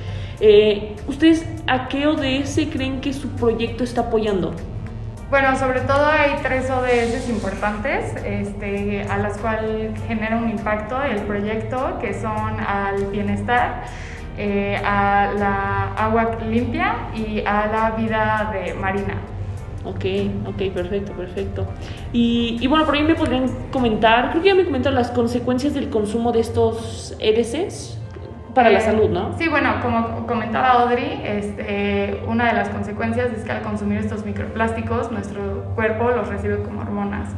eh, 0.45 0.97
¿ustedes 1.07 1.47
a 1.69 1.87
qué 1.87 2.05
ODS 2.09 2.59
creen 2.73 3.01
que 3.01 3.13
su 3.13 3.29
proyecto 3.29 3.85
está 3.85 4.03
apoyando? 4.03 4.53
Bueno, 5.31 5.57
sobre 5.57 5.81
todo 5.83 6.05
hay 6.05 6.33
tres 6.43 6.69
ODS 6.69 7.29
importantes 7.31 8.13
este, 8.25 9.03
a 9.09 9.19
las 9.19 9.39
cuales 9.39 9.93
genera 10.09 10.37
un 10.37 10.51
impacto 10.51 11.01
el 11.01 11.21
proyecto, 11.21 11.99
que 12.01 12.13
son 12.13 12.59
al 12.59 13.07
bienestar, 13.07 13.85
eh, 14.37 14.77
a 14.85 15.33
la 15.39 15.95
agua 15.95 16.37
limpia 16.51 17.09
y 17.15 17.39
a 17.47 17.69
la 17.69 17.93
vida 17.97 18.51
de 18.53 18.75
marina. 18.75 19.15
Ok, 19.85 20.05
ok, 20.49 20.73
perfecto, 20.75 21.13
perfecto. 21.13 21.67
Y, 22.13 22.59
y, 22.61 22.67
bueno, 22.67 22.85
por 22.85 22.97
ahí 22.97 23.05
me 23.05 23.15
podrían 23.15 23.49
comentar, 23.71 24.31
creo 24.31 24.43
que 24.43 24.49
ya 24.49 24.55
me 24.57 24.65
comentaron 24.65 24.97
las 24.97 25.13
consecuencias 25.13 25.73
del 25.73 25.89
consumo 25.89 26.33
de 26.33 26.41
estos 26.41 27.17
EDCs 27.21 28.02
para 28.55 28.71
la 28.71 28.81
salud, 28.81 29.09
¿no? 29.09 29.37
Sí, 29.39 29.49
bueno, 29.49 29.81
como 29.81 30.27
comentaba 30.27 30.83
Audrey, 30.83 31.23
este, 31.25 32.23
una 32.27 32.49
de 32.49 32.53
las 32.53 32.69
consecuencias 32.69 33.33
es 33.33 33.45
que 33.45 33.53
al 33.53 33.63
consumir 33.63 33.99
estos 33.99 34.25
microplásticos, 34.25 35.11
nuestro 35.11 35.65
cuerpo 35.75 36.11
los 36.11 36.29
recibe 36.29 36.63
como 36.63 36.83
hormonas. 36.83 37.31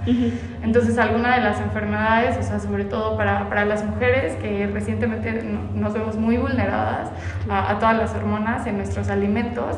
Entonces, 0.63 0.99
alguna 0.99 1.37
de 1.37 1.43
las 1.43 1.61
enfermedades, 1.61 2.37
o 2.39 2.43
sea, 2.43 2.59
sobre 2.59 2.85
todo 2.85 3.17
para, 3.17 3.49
para 3.49 3.65
las 3.65 3.85
mujeres, 3.85 4.35
que 4.37 4.67
recientemente 4.67 5.45
nos 5.75 5.95
vemos 5.95 6.17
muy 6.17 6.37
vulneradas 6.37 7.11
a, 7.49 7.71
a 7.71 7.79
todas 7.79 7.97
las 7.97 8.15
hormonas 8.15 8.67
en 8.67 8.77
nuestros 8.77 9.09
alimentos, 9.09 9.77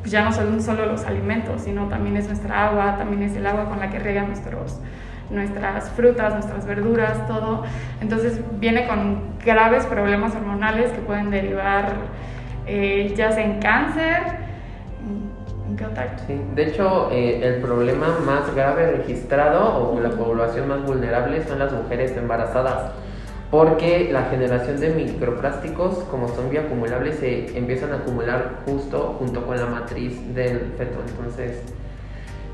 pues 0.00 0.12
ya 0.12 0.24
no 0.24 0.32
son 0.32 0.62
solo 0.62 0.86
los 0.86 1.04
alimentos, 1.04 1.62
sino 1.62 1.88
también 1.88 2.16
es 2.16 2.28
nuestra 2.28 2.68
agua, 2.68 2.96
también 2.96 3.24
es 3.24 3.34
el 3.36 3.44
agua 3.44 3.68
con 3.68 3.80
la 3.80 3.90
que 3.90 3.98
riegan 3.98 4.28
nuestros 4.28 4.78
nuestras 5.30 5.90
frutas, 5.90 6.32
nuestras 6.34 6.66
verduras, 6.66 7.26
todo. 7.26 7.64
Entonces 8.00 8.40
viene 8.58 8.86
con 8.86 9.38
graves 9.44 9.86
problemas 9.86 10.34
hormonales 10.34 10.92
que 10.92 11.00
pueden 11.00 11.30
derivar 11.30 11.94
eh, 12.66 13.14
ya 13.16 13.32
sea 13.32 13.44
en 13.44 13.60
cáncer. 13.60 14.46
Sí, 16.26 16.40
de 16.54 16.68
hecho, 16.68 17.10
eh, 17.12 17.40
el 17.42 17.60
problema 17.60 18.18
más 18.24 18.54
grave 18.54 18.92
registrado 18.92 19.92
o 19.92 20.00
la 20.00 20.10
población 20.10 20.68
más 20.68 20.82
vulnerable 20.84 21.44
son 21.44 21.58
las 21.58 21.72
mujeres 21.72 22.16
embarazadas 22.16 22.92
porque 23.50 24.08
la 24.10 24.24
generación 24.24 24.80
de 24.80 24.90
microplásticos, 24.90 25.98
como 26.10 26.28
son 26.28 26.50
bioacumulables, 26.50 27.16
se 27.16 27.56
empiezan 27.56 27.92
a 27.92 27.96
acumular 27.96 28.62
justo 28.66 29.16
junto 29.18 29.46
con 29.46 29.56
la 29.56 29.66
matriz 29.66 30.34
del 30.34 30.72
feto. 30.76 30.98
Entonces, 31.08 31.62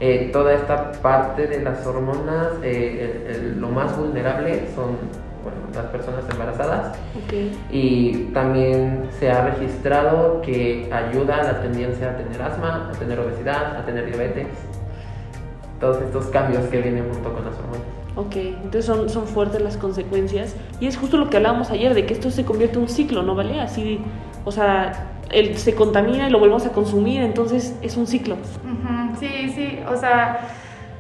eh, 0.05 0.31
toda 0.33 0.53
esta 0.53 0.91
parte 1.01 1.47
de 1.47 1.63
las 1.63 1.87
hormonas, 1.87 2.55
eh, 2.65 3.55
lo 3.57 3.69
más 3.69 3.97
vulnerable 3.97 4.65
son 4.75 4.97
las 5.73 5.87
personas 5.87 6.25
embarazadas. 6.29 6.99
Y 7.71 8.25
también 8.35 9.05
se 9.21 9.31
ha 9.31 9.45
registrado 9.45 10.43
que 10.43 10.91
ayuda 10.93 11.37
a 11.37 11.45
la 11.45 11.63
tendencia 11.63 12.11
a 12.11 12.17
tener 12.17 12.43
asma, 12.43 12.91
a 12.93 12.99
tener 12.99 13.21
obesidad, 13.21 13.77
a 13.77 13.87
tener 13.87 14.07
diabetes. 14.07 14.49
Todos 15.79 16.03
estos 16.03 16.27
cambios 16.27 16.65
que 16.65 16.81
vienen 16.81 17.09
junto 17.09 17.33
con 17.33 17.45
las 17.45 17.55
hormonas. 17.55 17.83
Ok, 18.17 18.35
entonces 18.35 18.85
son, 18.85 19.09
son 19.09 19.29
fuertes 19.29 19.63
las 19.63 19.77
consecuencias. 19.77 20.57
Y 20.81 20.89
es 20.89 20.97
justo 20.97 21.17
lo 21.17 21.31
que 21.31 21.37
hablábamos 21.37 21.71
ayer, 21.71 21.95
de 21.95 22.07
que 22.07 22.15
esto 22.15 22.33
se 22.33 22.45
convierte 22.45 22.75
en 22.75 22.83
un 22.83 22.89
ciclo, 22.89 23.23
¿no 23.23 23.37
vale? 23.37 23.61
Así, 23.61 24.01
o 24.45 24.51
sea, 24.51 25.13
él 25.33 25.57
se 25.57 25.75
contamina 25.75 26.29
y 26.29 26.31
lo 26.31 26.39
volvemos 26.39 26.67
a 26.67 26.73
consumir, 26.73 27.23
entonces 27.23 27.77
es 27.83 27.97
un 27.97 28.07
ciclo. 28.07 28.37
Sí, 29.19 29.51
sí, 29.55 29.72
o 29.89 29.97
sea, 29.97 30.41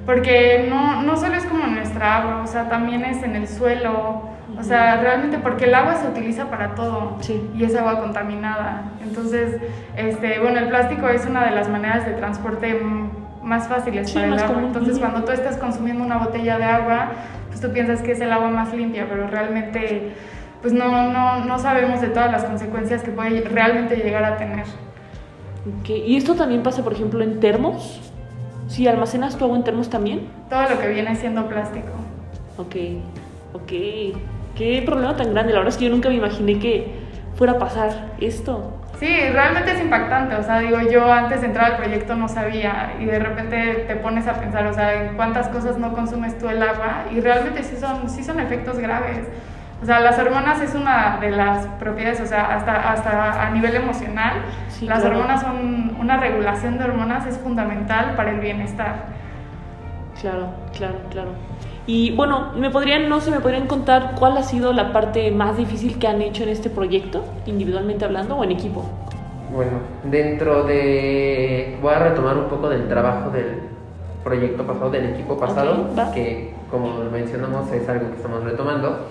porque 0.06 0.66
no, 0.68 1.02
no 1.02 1.16
solo 1.16 1.36
es 1.36 1.44
como 1.44 1.66
nuestra 1.66 2.18
agua, 2.18 2.42
o 2.42 2.46
sea, 2.46 2.68
también 2.68 3.04
es 3.04 3.22
en 3.22 3.36
el 3.36 3.48
suelo, 3.48 4.22
o 4.58 4.62
sea, 4.62 5.00
realmente 5.00 5.38
porque 5.38 5.64
el 5.64 5.74
agua 5.74 5.94
se 5.94 6.08
utiliza 6.08 6.50
para 6.50 6.74
todo 6.74 7.16
y 7.54 7.64
es 7.64 7.74
agua 7.76 8.00
contaminada. 8.00 8.82
Entonces, 9.02 9.60
este, 9.96 10.40
bueno, 10.40 10.58
el 10.58 10.68
plástico 10.68 11.08
es 11.08 11.24
una 11.26 11.44
de 11.44 11.52
las 11.52 11.68
maneras 11.68 12.04
de 12.04 12.12
transporte 12.12 12.80
más 13.42 13.68
fáciles 13.68 14.12
para 14.12 14.26
el 14.26 14.38
agua. 14.38 14.62
Entonces, 14.62 14.98
cuando 14.98 15.24
tú 15.24 15.32
estás 15.32 15.56
consumiendo 15.56 16.04
una 16.04 16.18
botella 16.18 16.58
de 16.58 16.64
agua, 16.64 17.12
pues 17.48 17.60
tú 17.60 17.72
piensas 17.72 18.02
que 18.02 18.12
es 18.12 18.20
el 18.20 18.32
agua 18.32 18.50
más 18.50 18.74
limpia, 18.74 19.06
pero 19.08 19.26
realmente 19.28 20.12
pues 20.62 20.72
no, 20.72 21.10
no, 21.12 21.44
no 21.44 21.58
sabemos 21.58 22.00
de 22.00 22.08
todas 22.08 22.30
las 22.30 22.44
consecuencias 22.44 23.02
que 23.02 23.10
puede 23.10 23.42
realmente 23.42 23.96
llegar 23.96 24.24
a 24.24 24.36
tener. 24.36 24.64
¿Y 25.86 26.16
esto 26.16 26.34
también 26.34 26.62
pasa, 26.62 26.82
por 26.82 26.92
ejemplo, 26.92 27.22
en 27.22 27.40
termos? 27.40 28.11
Si 28.72 28.88
almacenas 28.88 29.36
tu 29.36 29.44
agua 29.44 29.58
en 29.58 29.64
termos 29.64 29.90
también. 29.90 30.28
Todo 30.48 30.62
lo 30.62 30.80
que 30.80 30.88
viene 30.88 31.14
siendo 31.14 31.46
plástico. 31.46 31.92
Ok, 32.56 32.74
ok. 33.52 33.70
Qué 34.56 34.82
problema 34.86 35.14
tan 35.14 35.34
grande. 35.34 35.52
La 35.52 35.58
verdad 35.58 35.74
es 35.74 35.76
que 35.76 35.84
yo 35.84 35.90
nunca 35.90 36.08
me 36.08 36.14
imaginé 36.14 36.58
que 36.58 36.90
fuera 37.34 37.52
a 37.52 37.58
pasar 37.58 38.14
esto. 38.18 38.80
Sí, 38.98 39.14
realmente 39.30 39.72
es 39.72 39.80
impactante. 39.82 40.36
O 40.36 40.42
sea, 40.42 40.60
digo, 40.60 40.78
yo 40.90 41.12
antes 41.12 41.42
de 41.42 41.48
entrar 41.48 41.72
al 41.72 41.76
proyecto 41.76 42.16
no 42.16 42.28
sabía 42.28 42.94
y 42.98 43.04
de 43.04 43.18
repente 43.18 43.84
te 43.86 43.96
pones 43.96 44.26
a 44.26 44.40
pensar, 44.40 44.66
o 44.66 44.72
sea, 44.72 45.04
en 45.04 45.16
cuántas 45.16 45.48
cosas 45.48 45.76
no 45.76 45.92
consumes 45.92 46.38
tú 46.38 46.48
el 46.48 46.62
agua 46.62 47.04
y 47.14 47.20
realmente 47.20 47.62
sí 47.64 47.76
son, 47.76 48.08
sí 48.08 48.24
son 48.24 48.40
efectos 48.40 48.78
graves. 48.78 49.26
O 49.82 49.84
sea, 49.84 49.98
las 49.98 50.16
hormonas 50.16 50.60
es 50.60 50.76
una 50.76 51.18
de 51.20 51.30
las 51.32 51.66
propiedades, 51.80 52.20
o 52.20 52.26
sea, 52.26 52.54
hasta, 52.54 52.92
hasta 52.92 53.46
a 53.46 53.50
nivel 53.50 53.74
emocional, 53.74 54.34
las 54.82 55.04
hormonas 55.04 55.40
son, 55.40 55.96
una 55.98 56.18
regulación 56.18 56.78
de 56.78 56.84
hormonas 56.84 57.26
es 57.26 57.36
fundamental 57.38 58.14
para 58.14 58.30
el 58.30 58.38
bienestar. 58.38 59.06
Claro, 60.20 60.50
claro, 60.76 60.94
claro. 61.10 61.30
Y 61.84 62.14
bueno, 62.14 62.52
¿me 62.54 62.70
podrían, 62.70 63.08
no 63.08 63.20
sé, 63.20 63.32
me 63.32 63.40
podrían 63.40 63.66
contar 63.66 64.12
cuál 64.16 64.36
ha 64.36 64.44
sido 64.44 64.72
la 64.72 64.92
parte 64.92 65.32
más 65.32 65.56
difícil 65.56 65.98
que 65.98 66.06
han 66.06 66.22
hecho 66.22 66.44
en 66.44 66.50
este 66.50 66.70
proyecto, 66.70 67.24
individualmente 67.46 68.04
hablando 68.04 68.36
o 68.36 68.44
en 68.44 68.52
equipo? 68.52 68.88
Bueno, 69.52 69.72
dentro 70.04 70.62
de... 70.62 71.76
Voy 71.82 71.92
a 71.92 71.98
retomar 71.98 72.36
un 72.38 72.44
poco 72.44 72.68
del 72.68 72.86
trabajo 72.86 73.30
del 73.30 73.62
proyecto 74.22 74.64
pasado, 74.64 74.90
del 74.90 75.06
equipo 75.06 75.36
pasado, 75.36 75.88
que 76.14 76.54
como 76.70 77.02
mencionamos 77.10 77.70
es 77.72 77.88
algo 77.88 78.10
que 78.10 78.16
estamos 78.16 78.44
retomando. 78.44 79.08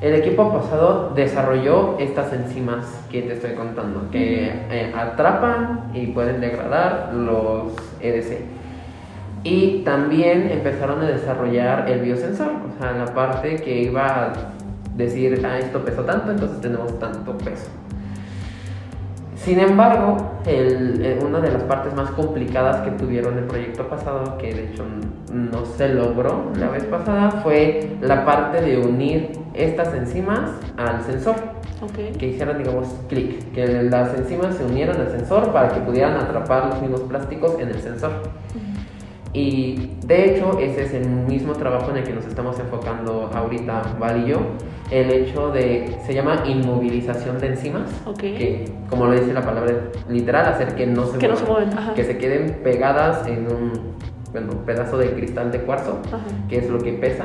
El 0.00 0.14
equipo 0.14 0.52
pasado 0.52 1.12
desarrolló 1.14 1.98
estas 1.98 2.32
enzimas 2.32 2.84
que 3.10 3.22
te 3.22 3.34
estoy 3.34 3.52
contando, 3.52 4.10
que 4.10 4.48
eh, 4.70 4.92
atrapan 4.94 5.90
y 5.94 6.06
pueden 6.08 6.40
degradar 6.40 7.14
los 7.14 7.72
EDC. 8.00 8.40
Y 9.44 9.82
también 9.84 10.50
empezaron 10.50 11.00
a 11.02 11.06
desarrollar 11.06 11.88
el 11.90 12.00
biosensor, 12.00 12.48
o 12.48 12.82
sea, 12.82 12.92
la 12.92 13.14
parte 13.14 13.56
que 13.56 13.82
iba 13.82 14.24
a 14.24 14.32
decir, 14.96 15.44
ah, 15.44 15.58
esto 15.58 15.84
pesó 15.84 16.02
tanto, 16.02 16.32
entonces 16.32 16.60
tenemos 16.60 16.98
tanto 16.98 17.36
peso. 17.38 17.68
Sin 19.44 19.60
embargo, 19.60 20.16
eh, 20.46 21.18
una 21.22 21.38
de 21.38 21.52
las 21.52 21.64
partes 21.64 21.94
más 21.94 22.10
complicadas 22.12 22.80
que 22.80 22.92
tuvieron 22.92 23.36
el 23.36 23.44
proyecto 23.44 23.86
pasado, 23.86 24.38
que 24.38 24.54
de 24.54 24.70
hecho 24.70 24.84
no 25.30 25.66
se 25.66 25.90
logró 25.90 26.50
la 26.58 26.70
vez 26.70 26.84
pasada, 26.84 27.30
fue 27.42 27.90
la 28.00 28.24
parte 28.24 28.62
de 28.62 28.78
unir 28.78 29.32
estas 29.52 29.92
enzimas 29.92 30.50
al 30.78 31.02
sensor. 31.02 31.34
Que 32.18 32.28
hicieran, 32.28 32.56
digamos, 32.56 32.88
clic, 33.10 33.52
que 33.52 33.82
las 33.82 34.14
enzimas 34.14 34.56
se 34.56 34.64
unieran 34.64 34.98
al 34.98 35.10
sensor 35.10 35.52
para 35.52 35.68
que 35.68 35.80
pudieran 35.80 36.16
atrapar 36.16 36.68
los 36.68 36.80
mismos 36.80 37.02
plásticos 37.02 37.60
en 37.60 37.68
el 37.68 37.80
sensor. 37.80 38.12
Y 39.34 39.90
de 40.06 40.30
hecho, 40.30 40.58
ese 40.60 40.84
es 40.84 40.94
el 40.94 41.08
mismo 41.08 41.54
trabajo 41.54 41.90
en 41.90 41.98
el 41.98 42.04
que 42.04 42.12
nos 42.12 42.24
estamos 42.24 42.56
enfocando 42.60 43.28
ahorita, 43.34 43.96
Val 43.98 44.22
y 44.24 44.30
yo. 44.30 44.38
El 44.92 45.10
hecho 45.10 45.50
de, 45.50 45.98
se 46.06 46.14
llama 46.14 46.44
inmovilización 46.46 47.40
de 47.40 47.48
enzimas, 47.48 47.90
que 48.16 48.64
como 48.88 49.06
lo 49.06 49.12
dice 49.12 49.32
la 49.32 49.44
palabra 49.44 49.74
literal, 50.08 50.46
hacer 50.46 50.76
que 50.76 50.86
no 50.86 51.06
se 51.06 51.18
que 51.18 51.26
muevan, 51.26 51.46
no 51.46 51.46
se 51.46 51.52
mueven, 51.74 51.94
que 51.96 52.04
se 52.04 52.16
queden 52.16 52.60
pegadas 52.62 53.26
en 53.26 53.48
un 53.50 53.72
bueno, 54.30 54.52
pedazo 54.64 54.98
de 54.98 55.10
cristal 55.14 55.50
de 55.50 55.62
cuarzo, 55.62 55.98
que 56.48 56.58
es 56.58 56.70
lo 56.70 56.78
que 56.78 56.92
pesa, 56.92 57.24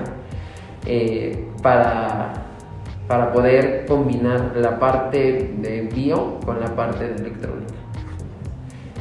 eh, 0.88 1.48
para, 1.62 2.34
para 3.08 3.32
poder 3.32 3.86
combinar 3.88 4.54
la 4.56 4.80
parte 4.80 5.54
de 5.58 5.82
bio 5.94 6.40
con 6.44 6.60
la 6.60 6.76
parte 6.76 7.08
de 7.08 7.16
electrónica. 7.16 7.74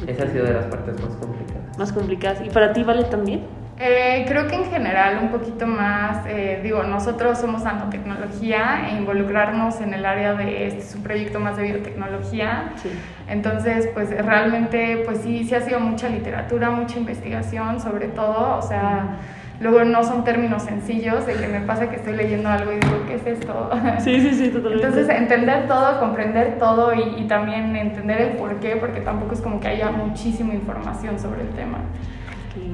Esa 0.05 0.25
ha 0.25 0.27
sido 0.27 0.45
de 0.45 0.53
las 0.53 0.65
partes 0.65 0.93
más 1.01 1.15
complicadas. 1.15 1.48
Más 1.79 1.93
complicadas. 1.93 2.41
¿Y 2.45 2.49
para 2.49 2.73
ti 2.73 2.83
vale 2.83 3.05
también? 3.05 3.41
Eh, 3.79 4.25
creo 4.27 4.47
que 4.47 4.55
en 4.55 4.65
general 4.65 5.19
un 5.21 5.29
poquito 5.29 5.65
más, 5.65 6.25
eh, 6.27 6.59
digo, 6.61 6.83
nosotros 6.83 7.37
somos 7.37 7.63
nanotecnología 7.63 8.89
e 8.89 8.97
involucrarnos 8.97 9.79
en 9.79 9.93
el 9.93 10.05
área 10.05 10.33
de, 10.33 10.67
este 10.67 10.81
es 10.81 10.95
un 10.95 11.03
proyecto 11.03 11.39
más 11.39 11.55
de 11.55 11.63
biotecnología, 11.63 12.73
sí. 12.83 12.89
entonces 13.29 13.87
pues 13.93 14.09
realmente 14.09 15.03
pues 15.05 15.19
sí, 15.19 15.45
sí 15.45 15.55
ha 15.55 15.61
sido 15.61 15.79
mucha 15.79 16.09
literatura, 16.09 16.69
mucha 16.69 16.97
investigación 16.97 17.79
sobre 17.79 18.09
todo, 18.09 18.57
o 18.57 18.61
sea... 18.61 19.17
Luego 19.59 19.83
no 19.83 20.03
son 20.03 20.23
términos 20.23 20.63
sencillos, 20.63 21.25
de 21.25 21.33
que 21.33 21.47
me 21.47 21.59
pasa 21.61 21.89
que 21.89 21.97
estoy 21.97 22.15
leyendo 22.15 22.47
algo 22.47 22.71
y 22.71 22.75
digo, 22.75 23.03
¿qué 23.07 23.15
es 23.15 23.25
esto? 23.25 23.69
Sí, 23.99 24.19
sí, 24.21 24.31
sí, 24.31 24.49
totalmente. 24.49 24.87
Entonces, 24.87 25.09
entender 25.09 25.67
todo, 25.67 25.99
comprender 25.99 26.57
todo 26.57 26.93
y, 26.93 27.21
y 27.21 27.27
también 27.27 27.75
entender 27.75 28.21
el 28.21 28.37
por 28.37 28.55
qué, 28.61 28.77
porque 28.77 29.01
tampoco 29.01 29.33
es 29.33 29.41
como 29.41 29.59
que 29.59 29.67
haya 29.67 29.91
muchísima 29.91 30.53
información 30.53 31.19
sobre 31.19 31.41
el 31.41 31.49
tema. 31.49 31.79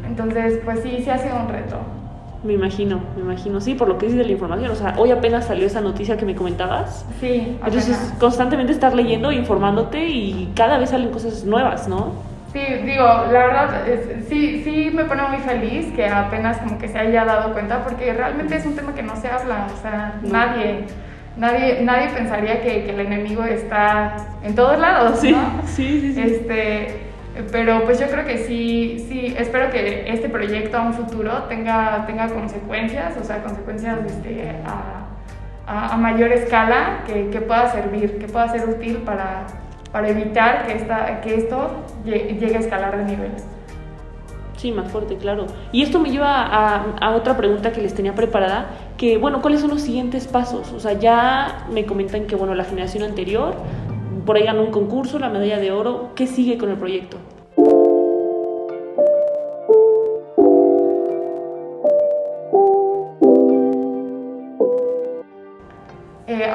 Entonces, 0.06 0.60
pues 0.64 0.82
sí, 0.82 1.02
sí 1.04 1.10
ha 1.10 1.18
sido 1.18 1.36
un 1.36 1.50
reto. 1.50 1.78
Me 2.44 2.54
imagino, 2.54 3.00
me 3.16 3.24
imagino, 3.24 3.60
sí, 3.60 3.74
por 3.74 3.88
lo 3.88 3.98
que 3.98 4.06
dices 4.06 4.20
de 4.20 4.26
la 4.26 4.32
información. 4.32 4.70
O 4.70 4.76
sea, 4.76 4.94
hoy 5.00 5.10
apenas 5.10 5.46
salió 5.46 5.66
esa 5.66 5.82
noticia 5.82 6.16
que 6.16 6.26
me 6.26 6.36
comentabas. 6.36 7.04
Sí. 7.20 7.58
Entonces, 7.66 8.14
constantemente 8.20 8.72
estar 8.72 8.94
leyendo, 8.94 9.32
informándote 9.32 10.06
y 10.06 10.52
cada 10.56 10.78
vez 10.78 10.92
salen 10.92 11.10
cosas 11.10 11.44
nuevas, 11.44 11.88
¿no? 11.88 12.12
Sí, 12.56 12.62
digo, 12.86 13.04
la 13.04 13.48
verdad, 13.48 13.84
sí, 14.30 14.62
sí 14.64 14.90
me 14.94 15.04
pone 15.04 15.24
muy 15.24 15.40
feliz 15.40 15.92
que 15.94 16.08
apenas 16.08 16.58
como 16.60 16.78
que 16.78 16.88
se 16.88 16.98
haya 16.98 17.26
dado 17.26 17.52
cuenta, 17.52 17.84
porque 17.84 18.14
realmente 18.14 18.56
es 18.56 18.66
un 18.66 18.78
tema 18.78 18.96
que 18.96 19.04
no 19.04 19.14
se 19.18 19.28
habla, 19.28 19.68
o 19.74 19.82
sea, 19.82 20.14
nadie, 20.22 20.86
nadie, 21.36 21.82
nadie 21.82 22.08
pensaría 22.16 22.62
que, 22.62 22.86
que, 22.86 22.92
el 22.92 23.02
enemigo 23.02 23.44
está 23.44 24.16
en 24.42 24.56
todos 24.56 24.80
lados, 24.80 25.20
sí, 25.20 25.32
¿no? 25.34 25.62
Sí, 25.66 26.00
sí, 26.00 26.14
sí. 26.14 26.22
Este, 26.22 27.02
pero 27.52 27.84
pues 27.84 28.00
yo 28.00 28.08
creo 28.08 28.26
que 28.26 28.38
sí, 28.38 29.06
sí, 29.10 29.36
espero 29.38 29.70
que 29.70 30.06
este 30.08 30.30
proyecto 30.30 30.78
a 30.78 30.82
un 30.84 30.94
futuro 30.94 31.44
tenga, 31.50 32.06
tenga 32.08 32.30
consecuencias, 32.30 33.18
o 33.18 33.24
sea, 33.26 33.44
consecuencias 33.44 34.00
este, 34.06 34.52
a, 34.66 35.08
a, 35.68 35.94
a, 35.94 35.98
mayor 35.98 36.32
escala 36.32 37.00
que, 37.06 37.30
que, 37.32 37.42
pueda 37.42 37.70
servir, 37.74 38.18
que 38.18 38.30
pueda 38.30 38.48
ser 38.48 38.70
útil 38.70 39.00
para, 39.00 39.44
para 39.92 40.10
evitar 40.10 40.66
que, 40.66 40.74
esta, 40.74 41.22
que 41.22 41.36
esto 41.36 41.70
llegue 42.06 42.56
a 42.56 42.60
escalar 42.60 42.98
de 42.98 43.06
niveles. 43.06 43.46
Sí, 44.58 44.72
más 44.72 44.92
fuerte, 44.92 45.18
claro. 45.18 45.48
Y 45.72 45.84
esto 45.84 46.00
me 46.00 46.10
lleva 46.10 46.42
a, 46.44 47.16
otra 47.16 47.36
pregunta 47.36 47.72
que 47.72 47.82
les 47.82 47.94
tenía 47.94 48.16
preparada, 48.16 48.68
que 48.98 49.18
bueno, 49.18 49.42
¿cuáles 49.42 49.62
son 49.62 49.70
los 49.70 49.82
siguientes 49.82 50.28
pasos? 50.28 50.72
O 50.72 50.80
sea, 50.80 50.94
ya 50.94 51.68
me 51.72 51.86
comentan 51.86 52.26
que 52.26 52.36
bueno, 52.36 52.56
la 52.56 52.64
generación 52.64 53.04
anterior 53.04 53.56
por 54.26 54.38
ahí 54.38 54.44
ganó 54.44 54.64
un 54.64 54.72
concurso, 54.72 55.20
la 55.20 55.30
medalla 55.30 55.60
de 55.60 55.72
oro. 55.72 56.12
¿Qué 56.16 56.26
sigue 56.26 56.58
con 56.58 56.70
el 56.70 56.78
proyecto? 56.78 57.18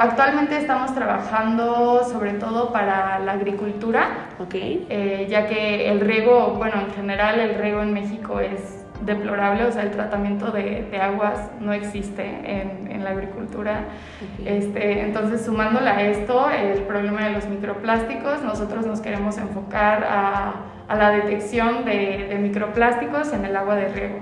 Actualmente 0.01 0.57
estamos 0.57 0.93
trabajando 0.95 2.03
sobre 2.05 2.33
todo 2.33 2.71
para 2.71 3.19
la 3.19 3.33
agricultura, 3.33 4.29
okay. 4.39 4.87
eh, 4.89 5.27
ya 5.29 5.47
que 5.47 5.89
el 5.89 5.99
riego, 5.99 6.55
bueno, 6.57 6.81
en 6.81 6.91
general 6.93 7.39
el 7.39 7.55
riego 7.55 7.83
en 7.83 7.93
México 7.93 8.39
es 8.39 8.83
deplorable, 9.05 9.65
o 9.65 9.71
sea, 9.71 9.83
el 9.83 9.91
tratamiento 9.91 10.51
de, 10.51 10.87
de 10.89 10.97
aguas 10.97 11.51
no 11.59 11.71
existe 11.73 12.23
en, 12.23 12.91
en 12.91 13.03
la 13.03 13.11
agricultura. 13.11 13.85
Okay. 14.33 14.57
Este, 14.57 15.01
entonces, 15.01 15.45
sumándole 15.45 15.89
a 15.89 16.01
esto, 16.01 16.49
el 16.49 16.79
problema 16.83 17.25
de 17.25 17.31
los 17.33 17.47
microplásticos, 17.47 18.41
nosotros 18.43 18.85
nos 18.87 19.01
queremos 19.01 19.37
enfocar 19.37 20.03
a, 20.03 20.53
a 20.87 20.95
la 20.95 21.11
detección 21.11 21.85
de, 21.85 22.27
de, 22.29 22.35
microplásticos 22.39 23.33
en 23.33 23.45
el 23.45 23.55
agua 23.55 23.75
de 23.75 23.87
riego. 23.87 24.19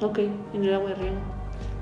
Ok, 0.00 0.20
en 0.54 0.64
el 0.64 0.74
agua 0.74 0.90
de 0.90 0.94
riego. 0.94 1.16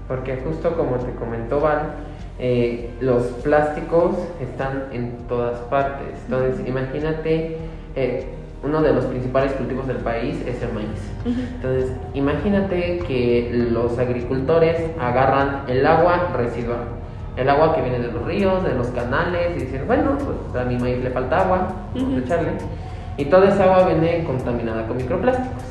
Porque 0.06 0.36
justo 0.36 0.76
como 0.76 0.96
te 0.96 1.12
comentó 1.16 1.60
Val, 1.60 1.94
eh, 2.38 2.90
los 3.00 3.22
plásticos 3.42 4.16
están 4.40 4.84
en 4.92 5.12
todas 5.28 5.58
partes. 5.70 6.18
Entonces, 6.24 6.60
uh 6.60 6.64
-huh. 6.64 6.68
imagínate... 6.68 7.58
Eh, 7.96 8.26
uno 8.64 8.82
de 8.82 8.92
los 8.92 9.04
principales 9.04 9.52
cultivos 9.52 9.86
del 9.86 9.98
país 9.98 10.42
es 10.46 10.60
el 10.62 10.72
maíz. 10.72 10.88
Uh 11.24 11.28
-huh. 11.28 11.54
Entonces, 11.56 11.92
imagínate 12.14 12.98
que 13.06 13.50
los 13.70 13.98
agricultores 13.98 14.80
agarran 14.98 15.62
el 15.68 15.86
agua 15.86 16.32
residual, 16.36 16.84
el 17.36 17.48
agua 17.48 17.74
que 17.74 17.82
viene 17.82 18.00
de 18.00 18.10
los 18.10 18.24
ríos, 18.24 18.64
de 18.64 18.74
los 18.74 18.88
canales, 18.88 19.56
y 19.56 19.60
dicen, 19.60 19.86
bueno, 19.86 20.16
pues 20.18 20.60
a 20.60 20.64
mi 20.66 20.76
maíz 20.78 21.02
le 21.04 21.10
falta 21.10 21.42
agua, 21.42 21.58
vamos 21.94 22.08
uh 22.08 22.14
-huh. 22.14 22.22
a 22.22 22.24
echarle. 22.24 22.50
Y 23.18 23.24
toda 23.26 23.48
esa 23.48 23.64
agua 23.64 23.88
viene 23.88 24.24
contaminada 24.24 24.86
con 24.86 24.96
microplásticos. 24.96 25.64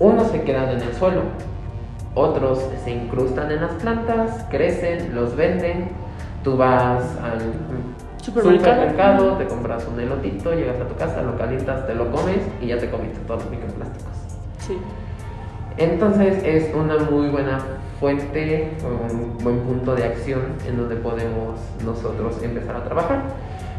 Unos 0.00 0.26
se 0.28 0.42
quedan 0.42 0.70
en 0.70 0.80
el 0.80 0.92
suelo, 0.94 1.22
otros 2.16 2.58
se 2.82 2.90
incrustan 2.90 3.52
en 3.52 3.60
las 3.60 3.72
plantas, 3.74 4.44
crecen, 4.50 5.14
los 5.14 5.36
venden, 5.36 5.90
tú 6.42 6.56
vas 6.56 7.04
al 7.22 7.40
supermercado. 8.22 8.74
supermercado, 8.74 9.36
te 9.36 9.46
compras 9.46 9.86
un 9.86 10.00
elotito, 10.00 10.54
llegas 10.54 10.80
a 10.80 10.88
tu 10.88 10.96
casa, 10.96 11.22
lo 11.22 11.36
calientas, 11.36 11.86
te 11.86 11.94
lo 11.94 12.10
comes 12.10 12.38
y 12.60 12.68
ya 12.68 12.78
te 12.78 12.90
comiste 12.90 13.18
todos 13.26 13.42
los 13.44 13.50
microplásticos. 13.50 14.16
Sí. 14.58 14.78
Entonces 15.76 16.42
es 16.42 16.74
una 16.74 16.96
muy 17.10 17.28
buena 17.28 17.58
fuente, 18.00 18.72
un 18.82 19.36
buen 19.44 19.60
punto 19.60 19.94
de 19.94 20.04
acción 20.04 20.40
en 20.66 20.78
donde 20.78 20.96
podemos 20.96 21.60
nosotros 21.84 22.42
empezar 22.42 22.76
a 22.76 22.84
trabajar 22.84 23.22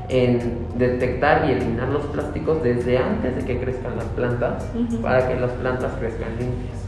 en 0.10 0.67
detectar 0.78 1.50
y 1.50 1.54
eliminar 1.54 1.89
los 1.89 2.04
plásticos 2.06 2.63
desde 2.63 2.97
antes 2.97 3.36
de 3.36 3.43
que 3.43 3.60
crezcan 3.60 3.97
las 3.97 4.06
plantas 4.06 4.65
uh 4.73 4.80
-huh. 4.80 5.02
para 5.02 5.28
que 5.28 5.36
las 5.39 5.52
plantas 5.52 5.91
crezcan 6.00 6.30
limpias. 6.39 6.87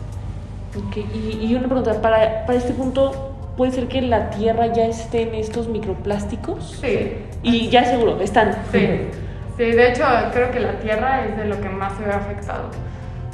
Ok, 0.78 0.98
y, 0.98 1.46
y 1.46 1.56
una 1.56 1.68
pregunta, 1.68 2.02
para, 2.02 2.46
para 2.46 2.58
este 2.58 2.74
punto, 2.74 3.34
¿puede 3.58 3.72
ser 3.72 3.88
que 3.88 4.02
la 4.02 4.30
tierra 4.30 4.68
ya 4.68 4.86
esté 4.86 5.24
en 5.24 5.36
estos 5.36 5.68
microplásticos? 5.68 6.78
Sí. 6.82 7.18
Y 7.44 7.70
ya 7.70 7.86
seguro, 7.86 8.22
están. 8.22 8.54
Sí. 8.72 9.08
Sí, 9.58 9.66
de 9.66 9.90
hecho 9.90 10.06
creo 10.32 10.52
que 10.52 10.62
la 10.62 10.80
tierra 10.80 11.26
es 11.26 11.36
de 11.36 11.44
lo 11.44 11.60
que 11.60 11.68
más 11.68 11.92
se 11.98 12.06
ve 12.06 12.14
afectado, 12.14 12.70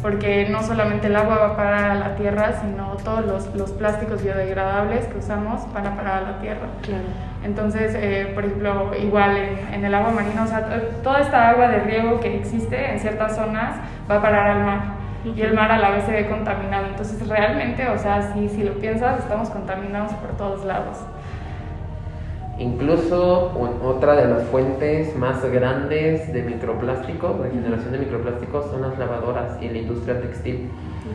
porque 0.01 0.47
no 0.49 0.63
solamente 0.63 1.05
el 1.05 1.15
agua 1.15 1.37
va 1.37 1.55
para 1.55 1.93
la 1.93 2.15
tierra, 2.15 2.59
sino 2.59 2.97
todos 3.03 3.23
los, 3.27 3.55
los 3.55 3.71
plásticos 3.73 4.23
biodegradables 4.23 5.05
que 5.05 5.19
usamos 5.19 5.71
van 5.71 5.85
a 5.85 5.95
parar 5.95 6.23
a 6.23 6.31
la 6.31 6.39
tierra. 6.39 6.67
Claro. 6.81 7.03
Entonces, 7.43 7.93
eh, 7.95 8.31
por 8.33 8.45
ejemplo, 8.45 8.91
igual 8.99 9.37
en, 9.37 9.73
en, 9.75 9.85
el 9.85 9.93
agua 9.93 10.09
marina, 10.09 10.45
o 10.45 10.47
sea, 10.47 10.67
toda 11.03 11.19
esta 11.19 11.49
agua 11.49 11.67
de 11.67 11.81
riego 11.81 12.19
que 12.19 12.35
existe 12.37 12.91
en 12.91 12.99
ciertas 12.99 13.35
zonas 13.35 13.75
va 14.09 14.15
a 14.15 14.21
parar 14.23 14.47
al 14.49 14.63
mar 14.63 15.04
y 15.33 15.41
el 15.41 15.53
mar 15.53 15.71
a 15.71 15.79
la 15.79 15.91
vez 15.91 16.03
se 16.05 16.11
ve 16.11 16.27
contaminado. 16.27 16.87
Entonces, 16.87 17.27
realmente, 17.27 17.87
o 17.89 17.97
sea, 17.97 18.33
si, 18.33 18.49
si 18.49 18.63
lo 18.63 18.73
piensas, 18.73 19.19
estamos 19.19 19.49
contaminados 19.49 20.13
por 20.13 20.31
todos 20.37 20.65
lados. 20.65 20.97
Incluso 22.57 23.51
otra 23.83 24.15
de 24.15 24.27
las 24.27 24.43
fuentes 24.43 25.13
más 25.17 25.43
grandes 25.51 26.31
de 26.31 26.41
microplásticos, 26.41 27.43
de 27.43 27.49
generación 27.49 27.91
de 27.91 27.97
microplásticos, 27.97 28.71
son 28.71 28.81
las 28.81 28.97
lavadoras 28.97 29.61
y 29.61 29.69
la 29.69 29.79
industria 29.79 30.21
textil. 30.21 30.69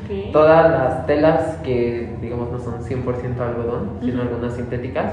Okay. 0.04 0.30
Todas 0.32 0.70
las 0.70 1.06
telas 1.06 1.56
que, 1.64 2.14
digamos, 2.20 2.50
no 2.52 2.58
son 2.58 2.82
100% 2.82 3.40
algodón, 3.40 3.98
sino 4.00 4.16
uh 4.16 4.18
-huh. 4.18 4.28
algunas 4.28 4.54
sintéticas, 4.54 5.12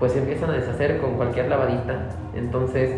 pues 0.00 0.12
se 0.12 0.18
empiezan 0.18 0.50
a 0.50 0.54
deshacer 0.54 0.98
con 0.98 1.14
cualquier 1.14 1.48
lavadita. 1.48 1.94
Entonces, 2.34 2.90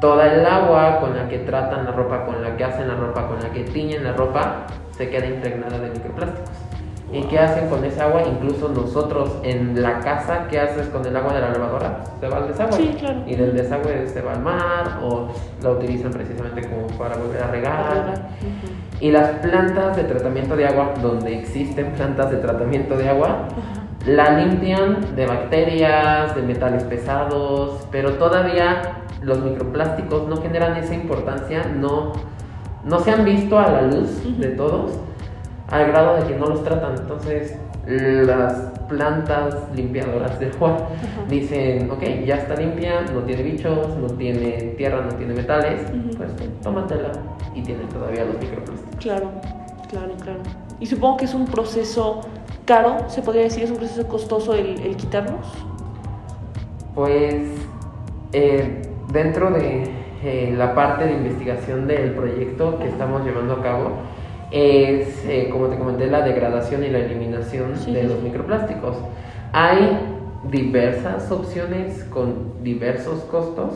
toda 0.00 0.32
el 0.32 0.46
agua 0.46 1.00
con 1.00 1.16
la 1.16 1.28
que 1.28 1.38
tratan 1.40 1.84
la 1.84 1.92
ropa, 1.92 2.24
con 2.24 2.42
la 2.42 2.56
que 2.56 2.64
hacen 2.64 2.88
la 2.88 2.94
ropa, 2.94 3.26
con 3.26 3.42
la 3.42 3.50
que 3.50 3.64
tiñen 3.64 4.02
la 4.02 4.12
ropa, 4.12 4.66
se 4.96 5.08
queda 5.10 5.26
impregnada 5.26 5.78
de 5.78 5.90
microplásticos. 5.90 6.50
¿Y 7.12 7.22
qué 7.24 7.38
hacen 7.38 7.68
con 7.68 7.84
esa 7.84 8.06
agua? 8.06 8.22
Incluso 8.26 8.68
nosotros 8.70 9.36
en 9.44 9.80
la 9.80 10.00
casa, 10.00 10.46
¿qué 10.50 10.58
haces 10.58 10.88
con 10.88 11.06
el 11.06 11.16
agua 11.16 11.34
de 11.34 11.40
la 11.42 11.50
lavadora? 11.50 12.02
Se 12.18 12.28
va 12.28 12.38
al 12.38 12.48
desagüe. 12.48 12.72
Sí, 12.72 12.96
claro. 12.98 13.22
Y 13.26 13.36
del 13.36 13.54
desagüe 13.54 14.08
se 14.08 14.20
va 14.20 14.32
al 14.32 14.40
mar 14.40 14.98
o 15.02 15.28
la 15.62 15.70
utilizan 15.70 16.10
precisamente 16.10 16.68
como 16.68 16.88
para 16.98 17.16
volver 17.16 17.42
a 17.42 17.48
regar. 17.48 18.04
Uh 18.08 18.46
-huh. 18.46 19.00
Y 19.00 19.10
las 19.12 19.28
plantas 19.38 19.96
de 19.96 20.04
tratamiento 20.04 20.56
de 20.56 20.66
agua, 20.66 20.94
donde 21.02 21.38
existen 21.38 21.92
plantas 21.92 22.30
de 22.30 22.38
tratamiento 22.38 22.96
de 22.96 23.08
agua, 23.08 23.48
uh 23.50 24.06
-huh. 24.06 24.12
la 24.12 24.30
limpian 24.30 25.14
de 25.14 25.26
bacterias, 25.26 26.34
de 26.34 26.42
metales 26.42 26.82
pesados, 26.84 27.86
pero 27.92 28.14
todavía 28.14 29.04
los 29.22 29.38
microplásticos 29.38 30.26
no 30.26 30.38
generan 30.38 30.76
esa 30.76 30.94
importancia, 30.94 31.64
no, 31.76 32.12
no 32.84 33.00
se 33.00 33.10
han 33.10 33.24
visto 33.24 33.58
a 33.58 33.70
la 33.70 33.82
luz 33.82 34.38
de 34.38 34.48
todos 34.48 34.92
al 35.68 35.86
grado 35.88 36.16
de 36.16 36.26
que 36.26 36.36
no 36.36 36.46
los 36.46 36.62
tratan. 36.62 36.94
Entonces, 36.96 37.56
las 37.86 38.72
plantas 38.88 39.56
limpiadoras 39.74 40.38
de 40.38 40.46
agua 40.48 40.88
dicen, 41.28 41.90
ok, 41.90 42.02
ya 42.24 42.36
está 42.36 42.56
limpia, 42.56 43.02
no 43.12 43.20
tiene 43.20 43.42
bichos, 43.42 43.96
no 43.96 44.06
tiene 44.08 44.74
tierra, 44.76 45.02
no 45.02 45.14
tiene 45.16 45.34
metales, 45.34 45.80
pues 46.16 46.30
tómatela 46.62 47.12
y 47.54 47.62
tiene 47.62 47.84
todavía 47.84 48.24
los 48.24 48.38
microplásticos. 48.38 48.96
Claro, 49.00 49.30
claro, 49.90 50.14
claro. 50.22 50.40
Y 50.80 50.86
supongo 50.86 51.16
que 51.18 51.24
es 51.26 51.34
un 51.34 51.46
proceso 51.46 52.20
caro, 52.64 53.08
se 53.08 53.22
podría 53.22 53.44
decir, 53.44 53.64
es 53.64 53.70
un 53.70 53.76
proceso 53.76 54.06
costoso 54.08 54.54
el, 54.54 54.80
el 54.80 54.96
quitarlos. 54.96 55.46
Pues, 56.94 57.44
eh, 58.32 58.82
dentro 59.12 59.50
de 59.50 60.03
eh, 60.24 60.54
la 60.56 60.74
parte 60.74 61.04
de 61.04 61.12
investigación 61.12 61.86
del 61.86 62.12
proyecto 62.12 62.78
que 62.78 62.88
estamos 62.88 63.24
llevando 63.26 63.54
a 63.54 63.62
cabo, 63.62 63.90
es, 64.50 65.22
eh, 65.26 65.50
como 65.52 65.66
te 65.66 65.76
comenté, 65.76 66.06
la 66.06 66.22
degradación 66.22 66.82
y 66.82 66.88
la 66.88 67.00
eliminación 67.00 67.74
de 67.92 68.04
los 68.04 68.22
microplásticos. 68.22 68.96
Hay 69.52 69.98
diversas 70.50 71.30
opciones 71.30 72.04
con 72.04 72.62
diversos 72.62 73.20
costos 73.24 73.72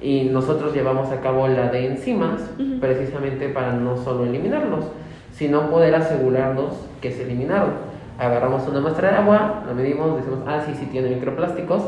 y 0.00 0.24
nosotros 0.24 0.72
llevamos 0.72 1.10
a 1.10 1.20
cabo 1.20 1.48
la 1.48 1.68
de 1.68 1.86
enzimas 1.86 2.40
precisamente 2.80 3.48
para 3.48 3.72
no 3.72 3.96
solo 3.96 4.24
eliminarlos, 4.24 4.84
sino 5.32 5.68
poder 5.68 5.96
asegurarnos 5.96 6.74
que 7.00 7.10
se 7.10 7.24
eliminaron. 7.24 7.70
Agarramos 8.18 8.68
una 8.68 8.80
muestra 8.80 9.10
de 9.10 9.16
agua, 9.16 9.64
la 9.66 9.74
medimos, 9.74 10.16
decimos, 10.16 10.40
ah, 10.46 10.62
sí, 10.64 10.74
sí 10.78 10.86
tiene 10.92 11.08
microplásticos, 11.08 11.82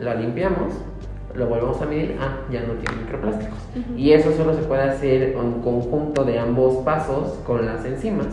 la 0.00 0.14
limpiamos 0.16 0.72
lo 1.34 1.46
volvemos 1.46 1.80
a 1.80 1.86
medir, 1.86 2.16
ah, 2.20 2.38
ya 2.50 2.60
no 2.62 2.74
tiene 2.74 3.02
microplásticos. 3.02 3.58
Y 3.96 4.12
eso 4.12 4.32
solo 4.32 4.54
se 4.54 4.62
puede 4.62 4.82
hacer 4.82 5.34
en 5.34 5.60
conjunto 5.62 6.24
de 6.24 6.38
ambos 6.38 6.84
pasos 6.84 7.38
con 7.46 7.66
las 7.66 7.84
enzimas. 7.84 8.28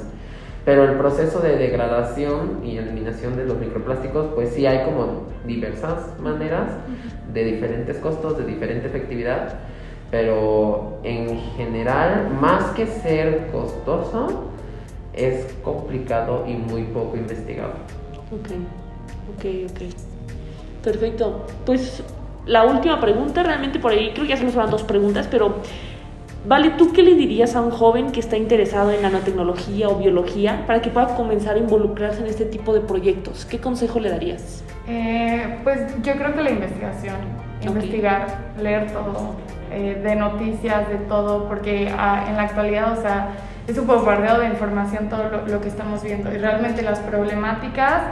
Pero 0.65 0.83
el 0.83 0.97
proceso 0.97 1.39
de 1.39 1.55
degradación 1.55 2.61
y 2.63 2.77
eliminación 2.77 3.37
de 3.37 3.45
los 3.45 3.57
microplásticos, 3.57 4.27
pues 4.35 4.49
sí 4.49 4.65
hay 4.65 4.83
como 4.83 5.23
diversas 5.45 6.19
maneras, 6.19 6.71
de 7.33 7.43
diferentes 7.43 7.97
costos, 7.97 8.37
de 8.37 8.45
diferente 8.45 8.87
efectividad, 8.87 9.59
pero 10.11 10.99
en 11.03 11.37
general, 11.55 12.29
más 12.41 12.71
que 12.71 12.85
ser 12.87 13.47
costoso, 13.51 14.49
es 15.13 15.53
complicado 15.63 16.45
y 16.47 16.53
muy 16.53 16.83
poco 16.83 17.17
investigado. 17.17 17.73
Ok, 18.31 18.49
ok, 19.37 19.71
ok. 19.71 19.81
Perfecto. 20.83 21.45
Pues 21.65 22.03
la 22.47 22.65
última 22.65 22.99
pregunta, 22.99 23.43
realmente 23.43 23.79
por 23.79 23.91
ahí 23.91 24.11
creo 24.13 24.23
que 24.23 24.29
ya 24.29 24.37
se 24.37 24.43
nos 24.43 24.55
van 24.55 24.69
dos 24.69 24.83
preguntas, 24.83 25.27
pero 25.29 25.61
Vale, 26.47 26.69
¿tú 26.77 26.93
qué 26.93 27.03
le 27.03 27.15
dirías 27.15 27.57
a 27.57 27.61
un 27.61 27.71
joven 27.71 28.13
que 28.13 28.21
está 28.21 28.37
interesado 28.37 28.91
en 28.91 29.01
nanotecnología 29.01 29.89
o 29.89 29.95
biología 29.95 30.63
para 30.65 30.81
que 30.81 30.89
pueda 30.89 31.07
comenzar 31.07 31.55
a 31.55 31.59
involucrarse 31.59 32.21
en 32.21 32.27
este 32.27 32.45
tipo 32.45 32.73
de 32.73 32.79
proyectos? 32.79 33.45
¿Qué 33.45 33.59
consejo 33.59 33.99
le 33.99 34.11
darías? 34.11 34.63
Eh, 34.87 35.57
pues 35.65 35.79
yo 36.03 36.13
creo 36.13 36.33
que 36.33 36.43
la 36.43 36.51
investigación, 36.51 37.17
investigar, 37.61 38.27
leer 38.61 38.89
todo, 38.91 39.35
eh, 39.71 39.99
de 40.01 40.15
noticias, 40.15 40.87
de 40.87 40.95
todo, 41.09 41.49
porque 41.49 41.93
ah, 41.97 42.27
en 42.29 42.37
la 42.37 42.43
actualidad, 42.43 42.97
o 42.97 43.01
sea, 43.01 43.31
es 43.67 43.77
un 43.77 43.85
bombardeo 43.85 44.39
de 44.39 44.47
información 44.47 45.09
todo 45.09 45.23
lo, 45.45 45.59
que 45.59 45.67
estamos 45.67 46.01
viendo 46.01 46.33
y 46.33 46.37
realmente 46.37 46.81
las 46.81 46.99
problemáticas, 46.99 48.03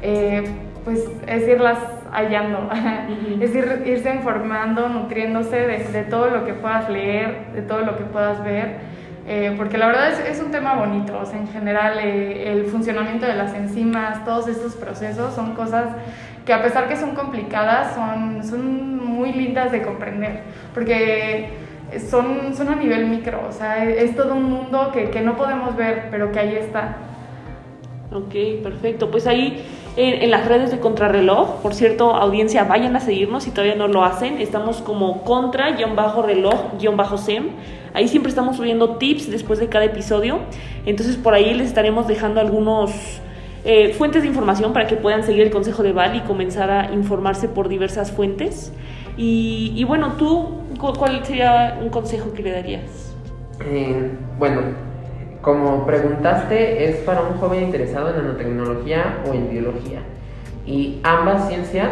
eh, 0.00 0.42
pues 0.86 1.04
es 1.26 1.46
irlas 1.46 1.78
hallando, 2.14 2.70
es 3.40 3.54
ir, 3.54 3.82
irse 3.86 4.14
informando, 4.14 4.88
nutriéndose 4.88 5.56
de, 5.56 6.02
todo 6.04 6.30
lo 6.30 6.44
que 6.44 6.54
puedas 6.54 6.88
leer, 6.88 7.52
de 7.54 7.62
todo 7.62 7.80
lo 7.80 7.98
que 7.98 8.04
puedas 8.04 8.42
ver. 8.42 8.94
Eh, 9.26 9.54
porque 9.56 9.78
la 9.78 9.86
verdad 9.86 10.10
es, 10.10 10.20
es, 10.20 10.42
un 10.42 10.50
tema 10.50 10.74
bonito, 10.74 11.18
o 11.18 11.24
sea, 11.24 11.38
en 11.38 11.48
general 11.48 11.98
eh, 11.98 12.52
el 12.52 12.66
funcionamiento 12.66 13.24
de 13.24 13.34
las 13.34 13.54
enzimas, 13.54 14.22
todos 14.24 14.48
estos 14.48 14.74
procesos 14.74 15.34
son 15.34 15.54
cosas 15.54 15.86
que 16.44 16.52
a 16.52 16.62
pesar 16.62 16.88
que 16.88 16.96
son 16.96 17.14
complicadas, 17.14 17.94
son, 17.94 18.44
son 18.44 19.02
muy 19.02 19.32
lindas 19.32 19.72
de 19.72 19.80
comprender, 19.80 20.42
porque 20.74 21.48
son, 22.06 22.54
son 22.54 22.68
a 22.68 22.76
nivel 22.76 23.06
micro, 23.06 23.46
o 23.48 23.52
sea, 23.52 23.82
es, 23.82 24.14
todo 24.14 24.34
un 24.34 24.44
mundo 24.44 24.90
que, 24.92 25.08
que 25.08 25.22
no 25.22 25.38
podemos 25.38 25.74
ver, 25.74 26.08
pero 26.10 26.30
que 26.30 26.40
ahí 26.40 26.56
está. 26.56 26.96
Ok, 28.12 28.62
perfecto. 28.62 29.10
Pues 29.10 29.26
ahí 29.26 29.64
en, 29.96 30.30
las 30.30 30.46
redes 30.46 30.70
de 30.70 30.78
Contrarreloj. 30.78 31.62
Por 31.62 31.74
cierto, 31.74 32.14
audiencia, 32.14 32.62
vayan 32.64 32.94
a 32.96 33.00
seguirnos 33.00 33.44
si 33.44 33.50
todavía 33.50 33.74
no 33.74 33.88
lo 33.88 34.04
hacen. 34.04 34.40
Estamos 34.40 34.80
como 34.82 35.22
contra-reloj-sem. 35.22 37.50
Ahí 37.92 38.08
siempre 38.08 38.30
estamos 38.30 38.56
subiendo 38.56 38.96
tips 38.96 39.30
después 39.30 39.60
de 39.60 39.68
cada 39.68 39.84
episodio. 39.84 40.38
Entonces 40.86 41.16
por 41.16 41.34
ahí 41.34 41.52
les 41.54 41.68
estaremos 41.68 42.08
dejando 42.08 42.40
algunos 42.40 43.20
eh, 43.64 43.92
fuentes 43.94 44.22
de 44.22 44.28
información 44.28 44.72
para 44.72 44.86
que 44.86 44.96
puedan 44.96 45.22
seguir 45.22 45.42
el 45.42 45.50
consejo 45.50 45.82
de 45.82 45.92
Val 45.92 46.16
y 46.16 46.20
comenzar 46.20 46.70
a 46.70 46.90
informarse 46.92 47.48
por 47.48 47.68
diversas 47.68 48.12
fuentes. 48.12 48.72
Y, 49.16 49.84
bueno, 49.84 50.14
tú, 50.18 50.58
¿cuál 50.78 51.24
sería 51.24 51.78
un 51.80 51.88
consejo 51.88 52.32
que 52.32 52.42
le 52.42 52.50
darías? 52.50 53.14
Eh, 53.64 54.10
bueno, 54.38 54.62
como 55.44 55.84
preguntaste, 55.84 56.88
es 56.88 56.96
para 56.98 57.22
un 57.22 57.36
joven 57.38 57.64
interesado 57.64 58.08
en 58.10 58.16
nanotecnología 58.16 59.18
o 59.28 59.34
en 59.34 59.50
biología. 59.50 60.00
Y 60.66 61.00
ambas 61.02 61.48
ciencias, 61.48 61.90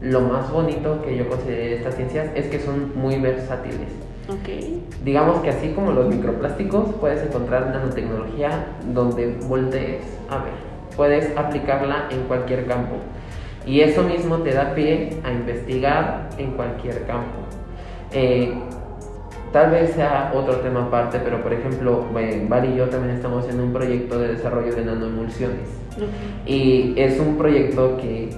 lo 0.00 0.20
más 0.20 0.50
bonito 0.52 1.02
que 1.02 1.16
yo 1.16 1.28
considero 1.28 1.62
de 1.62 1.74
estas 1.74 1.96
ciencias 1.96 2.30
es 2.34 2.46
que 2.46 2.60
son 2.60 2.92
muy 2.94 3.16
versátiles. 3.16 3.88
Okay. 4.40 4.86
Digamos 5.04 5.40
que 5.40 5.50
así 5.50 5.70
como 5.70 5.90
los 5.90 6.06
microplásticos, 6.06 6.94
puedes 7.00 7.20
encontrar 7.26 7.66
nanotecnología 7.66 8.66
donde 8.94 9.36
voltees 9.48 10.04
a 10.28 10.38
ver. 10.38 10.52
Puedes 10.96 11.36
aplicarla 11.36 12.06
en 12.10 12.22
cualquier 12.24 12.66
campo. 12.66 12.96
Y 13.66 13.80
eso 13.80 14.04
mismo 14.04 14.38
te 14.38 14.52
da 14.52 14.74
pie 14.74 15.18
a 15.24 15.32
investigar 15.32 16.30
en 16.38 16.52
cualquier 16.52 17.04
campo. 17.06 17.40
Eh, 18.12 18.54
Tal 19.52 19.72
vez 19.72 19.90
sea 19.94 20.32
otro 20.32 20.56
tema 20.56 20.84
aparte, 20.84 21.18
pero 21.18 21.42
por 21.42 21.52
ejemplo, 21.52 22.06
Val 22.12 22.64
y 22.66 22.76
yo 22.76 22.88
también 22.88 23.16
estamos 23.16 23.48
en 23.48 23.60
un 23.60 23.72
proyecto 23.72 24.18
de 24.18 24.28
desarrollo 24.28 24.72
de 24.74 24.84
nanoemulsiones. 24.84 25.68
Y 26.46 26.94
es 26.96 27.18
un 27.18 27.36
proyecto 27.36 27.96
que 27.96 28.30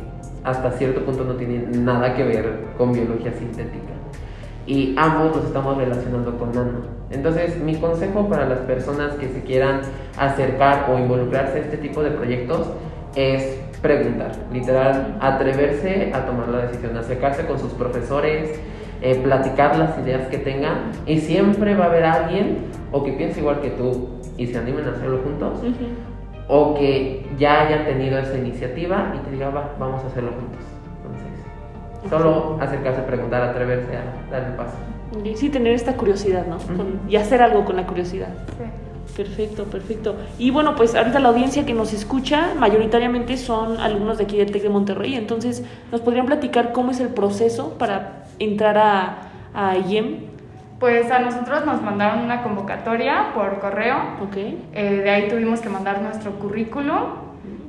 hasta 0.42 0.70
cierto 0.72 1.05
punto 1.05 1.25
no 1.25 1.35
tiene 1.35 1.66
nada 1.79 2.14
que 2.14 2.25
ver 2.25 2.61
con 2.79 2.92
biología 2.92 3.33
sintética. 3.33 3.92
Y 4.66 4.94
ambos 4.96 5.37
nos 5.37 5.44
estamos 5.44 5.77
relacionando 5.77 6.38
con 6.38 6.53
nano. 6.53 6.81
Entonces, 7.11 7.59
mi 7.61 7.77
consejo 7.77 8.29
para 8.29 8.48
las 8.48 8.61
personas 8.61 9.14
que 9.16 9.29
se 9.29 9.42
quieran 9.42 9.83
acercar 10.16 10.90
o 10.90 10.98
involucrarse 10.98 11.59
a 11.59 11.61
este 11.61 11.77
tipo 11.77 12.03
de 12.03 12.12
proyectos 12.12 12.68
es 13.14 13.61
preguntar, 13.83 14.33
literal, 14.53 15.18
atreverse 15.20 16.12
a 16.14 16.25
tomar 16.25 16.48
la 16.48 16.59
decisión, 16.66 16.96
acercarse 16.96 17.44
con 17.44 17.59
sus 17.59 17.72
profesores, 17.72 18.59
eh, 19.02 19.16
platicar 19.16 19.76
las 19.76 19.98
ideas 19.98 20.28
que 20.28 20.38
tengan 20.38 20.92
y 21.06 21.18
siempre 21.18 21.74
va 21.74 21.86
a 21.86 21.88
haber 21.88 22.04
alguien 22.04 22.58
o 22.92 23.02
que 23.02 23.12
piense 23.12 23.40
igual 23.40 23.60
que 23.60 23.70
tú 23.70 24.10
y 24.36 24.46
se 24.46 24.58
animen 24.58 24.86
a 24.86 24.92
hacerlo 24.92 25.20
juntos 25.24 25.58
o 26.48 26.74
que 26.74 27.26
ya 27.36 27.62
haya 27.62 27.84
tenido 27.84 28.18
esa 28.18 28.38
iniciativa 28.38 29.12
y 29.16 29.18
te 29.24 29.32
diga, 29.32 29.50
va, 29.50 29.74
vamos 29.78 30.04
a 30.04 30.06
hacerlo 30.06 30.30
juntos. 30.30 30.60
Entonces, 31.02 32.10
solo 32.10 32.58
acercarse, 32.60 33.02
preguntar, 33.02 33.42
atreverse 33.42 33.90
a 33.96 34.30
dar 34.30 34.48
el 34.50 34.54
paso. 34.54 34.76
Y 35.24 35.36
sí, 35.36 35.50
tener 35.50 35.74
esta 35.74 35.96
curiosidad, 35.96 36.46
¿no? 36.46 36.58
y 37.08 37.16
hacer 37.16 37.42
algo 37.42 37.64
con 37.64 37.76
la 37.76 37.86
curiosidad. 37.86 38.28
Perfecto, 39.16 39.64
perfecto. 39.64 40.14
Y 40.38 40.50
bueno, 40.50 40.74
pues 40.74 40.94
ahorita 40.94 41.18
la 41.18 41.28
audiencia 41.28 41.66
que 41.66 41.74
nos 41.74 41.92
escucha 41.92 42.54
mayoritariamente 42.58 43.36
son 43.36 43.78
alumnos 43.78 44.18
de 44.18 44.24
aquí 44.24 44.38
del 44.38 44.50
TEC 44.52 44.62
de 44.62 44.68
Monterrey, 44.70 45.16
entonces 45.16 45.64
nos 45.90 46.00
podrían 46.00 46.26
platicar 46.26 46.72
cómo 46.72 46.92
es 46.92 47.00
el 47.00 47.08
proceso 47.08 47.76
para 47.78 48.21
entrar 48.38 48.78
a, 48.78 49.16
a 49.54 49.76
IEM? 49.76 50.32
Pues 50.78 51.10
a 51.10 51.20
nosotros 51.20 51.64
nos 51.64 51.80
mandaron 51.80 52.24
una 52.24 52.42
convocatoria 52.42 53.32
por 53.34 53.60
correo. 53.60 53.96
Okay. 54.28 54.68
Eh, 54.72 55.00
de 55.04 55.10
ahí 55.10 55.28
tuvimos 55.28 55.60
que 55.60 55.68
mandar 55.68 56.02
nuestro 56.02 56.32
currículum 56.32 57.22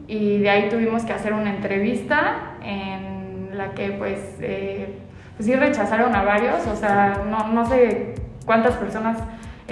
y 0.08 0.40
de 0.40 0.50
ahí 0.50 0.70
tuvimos 0.70 1.04
que 1.04 1.14
hacer 1.14 1.34
una 1.34 1.52
entrevista 1.52 2.56
en 2.64 3.58
la 3.58 3.72
que 3.72 3.92
pues, 3.92 4.38
eh, 4.42 5.00
pues 5.38 5.48
sí 5.48 5.56
rechazaron 5.56 6.16
a 6.16 6.24
varios, 6.24 6.66
o 6.68 6.76
sea, 6.76 7.24
no, 7.30 7.48
no 7.50 7.66
sé 7.66 8.16
cuántas 8.46 8.76
personas 8.76 9.18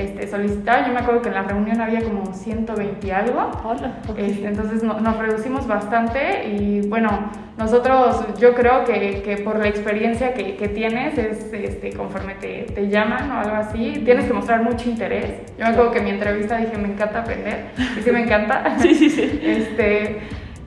este, 0.02 0.28
solicitaba. 0.28 0.88
Yo 0.88 0.94
me 0.94 1.00
acuerdo 1.00 1.22
que 1.22 1.30
en 1.30 1.36
la 1.36 1.44
reunión 1.44 1.82
había 1.82 2.04
como 2.04 2.34
120 2.34 3.08
y 3.08 3.12
algo. 3.12 3.52
Hola, 3.64 4.00
este, 4.18 4.48
entonces 4.48 4.84
nos 4.84 5.18
reducimos 5.18 5.68
bastante 5.68 6.48
y 6.48 6.88
bueno, 6.88 7.32
nosotros 7.58 8.26
yo 8.40 8.56
creo 8.56 8.86
que, 8.86 9.22
que 9.24 9.38
por 9.38 9.60
la 9.60 9.68
experiencia 9.68 10.34
que, 10.34 10.56
que 10.56 10.68
tienes 10.68 11.18
es 11.18 11.54
este, 11.54 11.94
conforme 11.94 12.36
te, 12.36 12.64
te, 12.64 12.90
llaman 12.90 13.32
o 13.32 13.40
algo 13.40 13.56
así, 13.56 14.02
tienes 14.04 14.26
que 14.26 14.34
mostrar 14.34 14.64
mucho 14.64 14.90
interés. 14.90 15.42
Yo 15.58 15.66
me 15.66 15.72
acuerdo 15.72 15.92
que 15.92 16.00
en 16.00 16.04
mi 16.06 16.10
entrevista 16.12 16.58
dije 16.58 16.78
me 16.78 16.90
encanta 16.90 17.20
aprender 17.20 17.68
y 17.78 18.02
sí 18.02 18.12
me 18.12 18.24
encanta. 18.24 18.78
sí, 18.80 18.96
sí, 18.96 19.10
sí. 19.10 19.40
Este, 19.44 20.18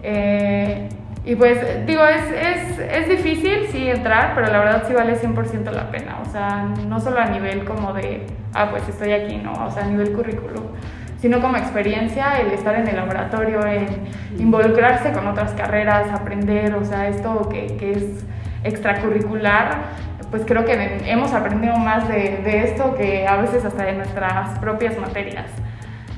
eh, 0.03 0.88
y 1.26 1.37
pues 1.37 1.87
digo, 1.87 2.04
es, 2.04 2.22
es, 2.30 2.78
es, 2.78 3.08
difícil 3.08 3.68
sí 3.70 3.88
entrar, 3.88 4.34
pero 4.34 4.48
la 4.48 4.58
verdad 4.58 4.84
sí 4.87 4.92
vale 4.92 5.16
100% 5.16 5.70
la 5.70 5.90
pena. 5.90 6.18
O 6.20 6.30
sea, 6.30 6.68
no 6.87 7.00
solo 7.00 7.18
a 7.18 7.24
nivel 7.26 7.64
como 7.64 7.94
de, 7.94 8.26
ah, 8.52 8.68
pues 8.70 8.87
estoy 8.88 9.12
aquí, 9.12 9.37
no, 9.37 9.52
o 9.52 9.70
sea, 9.70 9.84
a 9.84 9.87
nivel 9.87 10.12
currículum, 10.12 10.64
sino 11.18 11.40
como 11.40 11.56
experiencia, 11.56 12.40
el 12.40 12.50
estar 12.50 12.74
en 12.74 12.88
el 12.88 12.96
laboratorio, 12.96 13.66
en 13.66 13.87
involucrarse 14.38 15.12
con 15.12 15.26
otras 15.26 15.52
carreras, 15.52 16.10
aprender, 16.12 16.74
o 16.74 16.84
sea, 16.84 17.08
esto 17.08 17.48
que, 17.48 17.68
que 17.78 17.92
es 17.92 18.26
extracurricular, 18.62 19.78
pues 20.30 20.42
creo 20.44 20.66
que 20.66 20.74
hemos 21.06 21.32
aprendido 21.32 21.78
más 21.78 22.06
de, 22.06 22.42
de 22.44 22.64
esto 22.64 22.94
que 22.96 23.26
a 23.26 23.37
veces 23.37 23.64
hasta 23.64 23.84
de 23.84 23.92
nuestras 23.94 24.58
propias 24.58 24.98
materias. 24.98 25.46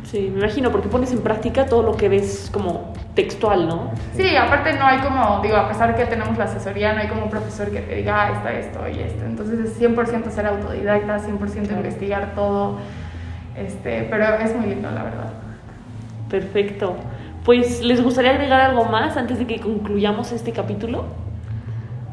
Sí, 0.02 0.30
me 0.32 0.40
imagino, 0.40 0.72
porque 0.72 0.88
pones 0.88 1.12
en 1.12 1.20
práctica 1.20 1.66
todo 1.66 1.82
lo 1.82 1.96
que 1.96 2.08
ves 2.08 2.50
como 2.52 2.95
textual, 3.16 3.66
¿no? 3.66 3.90
Sí, 4.14 4.36
aparte 4.36 4.74
no 4.74 4.86
hay 4.86 4.98
como, 4.98 5.40
digo, 5.42 5.56
a 5.56 5.66
pesar 5.66 5.96
que 5.96 6.04
tenemos 6.04 6.38
la 6.38 6.44
asesoría, 6.44 6.92
no 6.92 7.00
hay 7.00 7.08
como 7.08 7.24
un 7.24 7.30
profesor 7.30 7.70
que 7.70 7.80
te 7.80 7.96
diga, 7.96 8.26
ah, 8.26 8.32
está 8.32 8.52
esto 8.52 8.88
y 8.88 9.00
esto. 9.00 9.24
Entonces 9.24 9.58
es 9.58 9.80
100% 9.80 10.30
ser 10.30 10.46
autodidacta, 10.46 11.18
100% 11.18 11.70
investigar 11.72 12.34
todo. 12.34 12.78
Este, 13.56 14.06
pero 14.10 14.26
es 14.36 14.54
muy 14.54 14.66
lindo, 14.66 14.90
la 14.90 15.02
verdad. 15.02 15.32
Perfecto. 16.30 16.96
Pues, 17.44 17.82
¿les 17.82 18.02
gustaría 18.02 18.32
agregar 18.32 18.60
algo 18.60 18.84
más 18.84 19.16
antes 19.16 19.38
de 19.38 19.46
que 19.46 19.60
concluyamos 19.60 20.32
este 20.32 20.52
capítulo? 20.52 21.06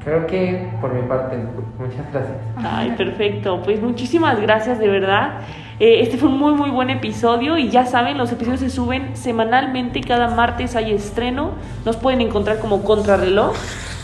Creo 0.04 0.28
que 0.28 0.68
por 0.82 0.94
mi 0.94 1.08
parte, 1.08 1.38
muchas 1.80 2.12
gracias. 2.12 2.38
Ay, 2.58 2.94
perfecto. 2.98 3.62
Pues 3.64 3.82
muchísimas 3.82 4.40
gracias, 4.42 4.80
de 4.80 4.88
verdad. 4.88 5.40
Eh, 5.80 6.02
este 6.02 6.18
fue 6.18 6.30
un 6.30 6.38
muy, 6.38 6.54
muy 6.54 6.70
buen 6.70 6.90
episodio 6.90 7.58
y 7.58 7.70
ya 7.70 7.86
saben, 7.86 8.18
los 8.18 8.32
episodios 8.32 8.60
se 8.60 8.70
suben 8.70 9.16
semanalmente, 9.16 10.02
cada 10.02 10.28
martes 10.36 10.76
hay 10.76 10.92
estreno. 10.92 11.52
Nos 11.86 11.96
pueden 11.98 12.22
encontrar 12.22 12.60
como 12.60 12.84
Contrarreloj. 12.84 13.54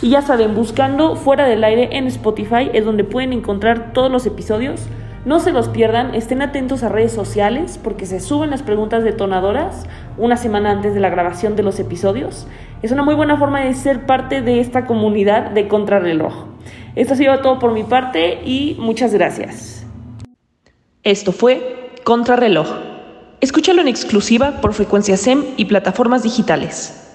Y 0.02 0.10
ya 0.10 0.22
saben, 0.22 0.54
buscando 0.54 1.16
fuera 1.16 1.44
del 1.44 1.62
aire 1.62 1.90
en 1.92 2.06
Spotify 2.06 2.70
es 2.72 2.86
donde 2.86 3.04
pueden 3.04 3.34
encontrar 3.34 3.92
todos 3.92 4.10
los 4.10 4.24
episodios. 4.24 4.88
No 5.26 5.38
se 5.38 5.52
los 5.52 5.68
pierdan, 5.68 6.14
estén 6.14 6.40
atentos 6.40 6.82
a 6.82 6.88
redes 6.88 7.12
sociales 7.12 7.78
porque 7.82 8.06
se 8.06 8.20
suben 8.20 8.48
las 8.48 8.62
preguntas 8.62 9.04
detonadoras 9.04 9.86
una 10.16 10.38
semana 10.38 10.70
antes 10.70 10.94
de 10.94 11.00
la 11.00 11.10
grabación 11.10 11.56
de 11.56 11.62
los 11.62 11.78
episodios. 11.78 12.46
Es 12.82 12.92
una 12.92 13.02
muy 13.02 13.14
buena 13.14 13.36
forma 13.36 13.60
de 13.60 13.74
ser 13.74 14.06
parte 14.06 14.40
de 14.40 14.60
esta 14.60 14.86
comunidad 14.86 15.50
de 15.50 15.68
Contrarreloj. 15.68 16.46
Esto 16.96 17.12
ha 17.12 17.16
sido 17.16 17.38
todo 17.40 17.58
por 17.58 17.72
mi 17.72 17.84
parte 17.84 18.40
y 18.44 18.76
muchas 18.78 19.12
gracias. 19.12 19.84
Esto 21.02 21.32
fue 21.32 21.92
Contrarreloj. 22.04 22.68
Escúchalo 23.42 23.82
en 23.82 23.88
exclusiva 23.88 24.60
por 24.62 24.72
frecuencia 24.72 25.18
SEM 25.18 25.44
y 25.58 25.66
plataformas 25.66 26.22
digitales. 26.22 27.09